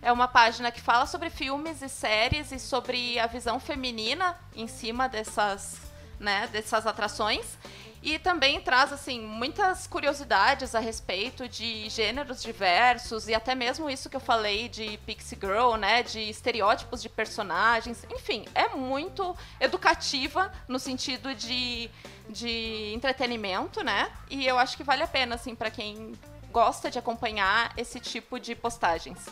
[0.00, 4.66] É uma página que fala sobre filmes e séries e sobre a visão feminina em
[4.66, 5.80] cima dessas,
[6.20, 7.58] né, dessas atrações.
[8.00, 14.08] E também traz assim muitas curiosidades a respeito de gêneros diversos e até mesmo isso
[14.08, 18.06] que eu falei de Pixie Girl, né, de estereótipos de personagens.
[18.08, 21.90] Enfim, é muito educativa no sentido de,
[22.28, 24.12] de entretenimento, né?
[24.30, 26.12] E eu acho que vale a pena assim para quem
[26.52, 29.26] gosta de acompanhar esse tipo de postagens.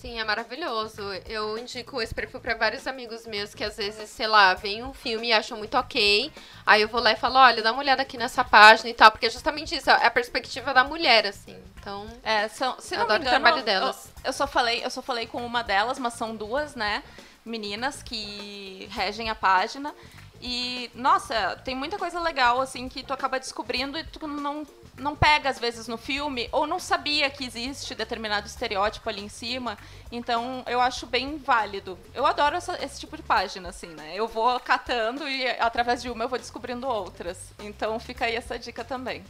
[0.00, 1.02] Sim, é maravilhoso.
[1.28, 4.94] Eu indico esse perfil pra vários amigos meus que às vezes, sei lá, veem um
[4.94, 6.32] filme e acham muito ok.
[6.64, 9.10] Aí eu vou lá e falo, olha, dá uma olhada aqui nessa página e tal,
[9.10, 11.54] porque é justamente isso, é a perspectiva da mulher, assim.
[11.78, 14.10] Então, É, são, se Eu não me adoro o engano, trabalho delas.
[14.24, 17.02] Eu, eu só falei, eu só falei com uma delas, mas são duas, né,
[17.44, 19.94] meninas que regem a página.
[20.40, 24.66] E nossa, tem muita coisa legal assim que tu acaba descobrindo e tu não
[24.96, 29.30] não pega às vezes no filme ou não sabia que existe determinado estereótipo ali em
[29.30, 29.78] cima.
[30.12, 31.98] Então, eu acho bem válido.
[32.14, 34.12] Eu adoro essa- esse tipo de página assim, né?
[34.14, 37.38] Eu vou catando e através de uma eu vou descobrindo outras.
[37.60, 39.24] Então, fica aí essa dica também.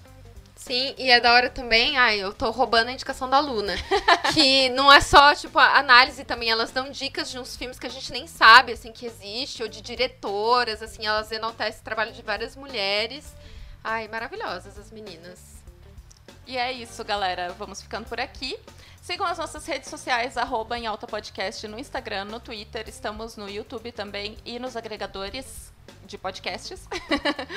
[0.60, 3.74] Sim, e é da hora também, ai, eu tô roubando a indicação da Luna.
[4.34, 7.90] que não é só, tipo, análise também, elas dão dicas de uns filmes que a
[7.90, 12.20] gente nem sabe, assim, que existe, ou de diretoras, assim, elas enaltecem o trabalho de
[12.20, 13.34] várias mulheres.
[13.82, 15.40] Ai, maravilhosas as meninas.
[16.46, 17.54] E é isso, galera.
[17.58, 18.58] Vamos ficando por aqui.
[19.00, 23.48] Sigam as nossas redes sociais, arroba em alta podcast no Instagram, no Twitter, estamos no
[23.48, 25.72] YouTube também e nos agregadores
[26.06, 26.88] de podcasts.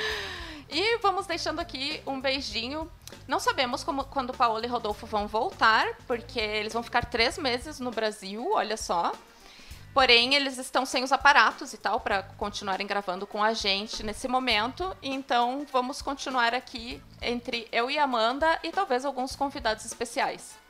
[0.68, 2.90] e vamos deixando aqui um beijinho.
[3.26, 7.80] Não sabemos como, quando Paola e Rodolfo vão voltar, porque eles vão ficar três meses
[7.80, 9.12] no Brasil, olha só.
[9.94, 14.26] Porém, eles estão sem os aparatos e tal para continuarem gravando com a gente nesse
[14.26, 14.94] momento.
[15.00, 20.63] Então, vamos continuar aqui entre eu e Amanda e talvez alguns convidados especiais.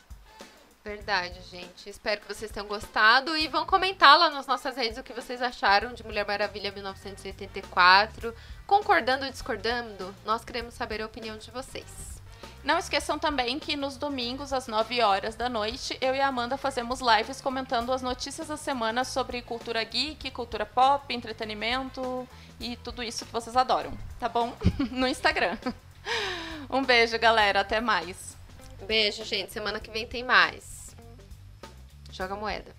[0.85, 1.89] Verdade, gente.
[1.89, 5.41] Espero que vocês tenham gostado e vão comentar lá nas nossas redes o que vocês
[5.41, 8.35] acharam de Mulher Maravilha 1984.
[8.67, 12.21] Concordando ou discordando, nós queremos saber a opinião de vocês.
[12.63, 16.59] Não esqueçam também que nos domingos, às 9 horas da noite, eu e a Amanda
[16.59, 22.29] fazemos lives comentando as notícias da semana sobre cultura geek, cultura pop, entretenimento
[22.61, 24.55] e tudo isso que vocês adoram, tá bom?
[24.93, 25.57] No Instagram.
[26.69, 27.61] Um beijo, galera.
[27.61, 28.37] Até mais.
[28.87, 29.51] Beijo, gente.
[29.51, 30.74] Semana que vem tem mais.
[32.17, 32.73] Joga moeda.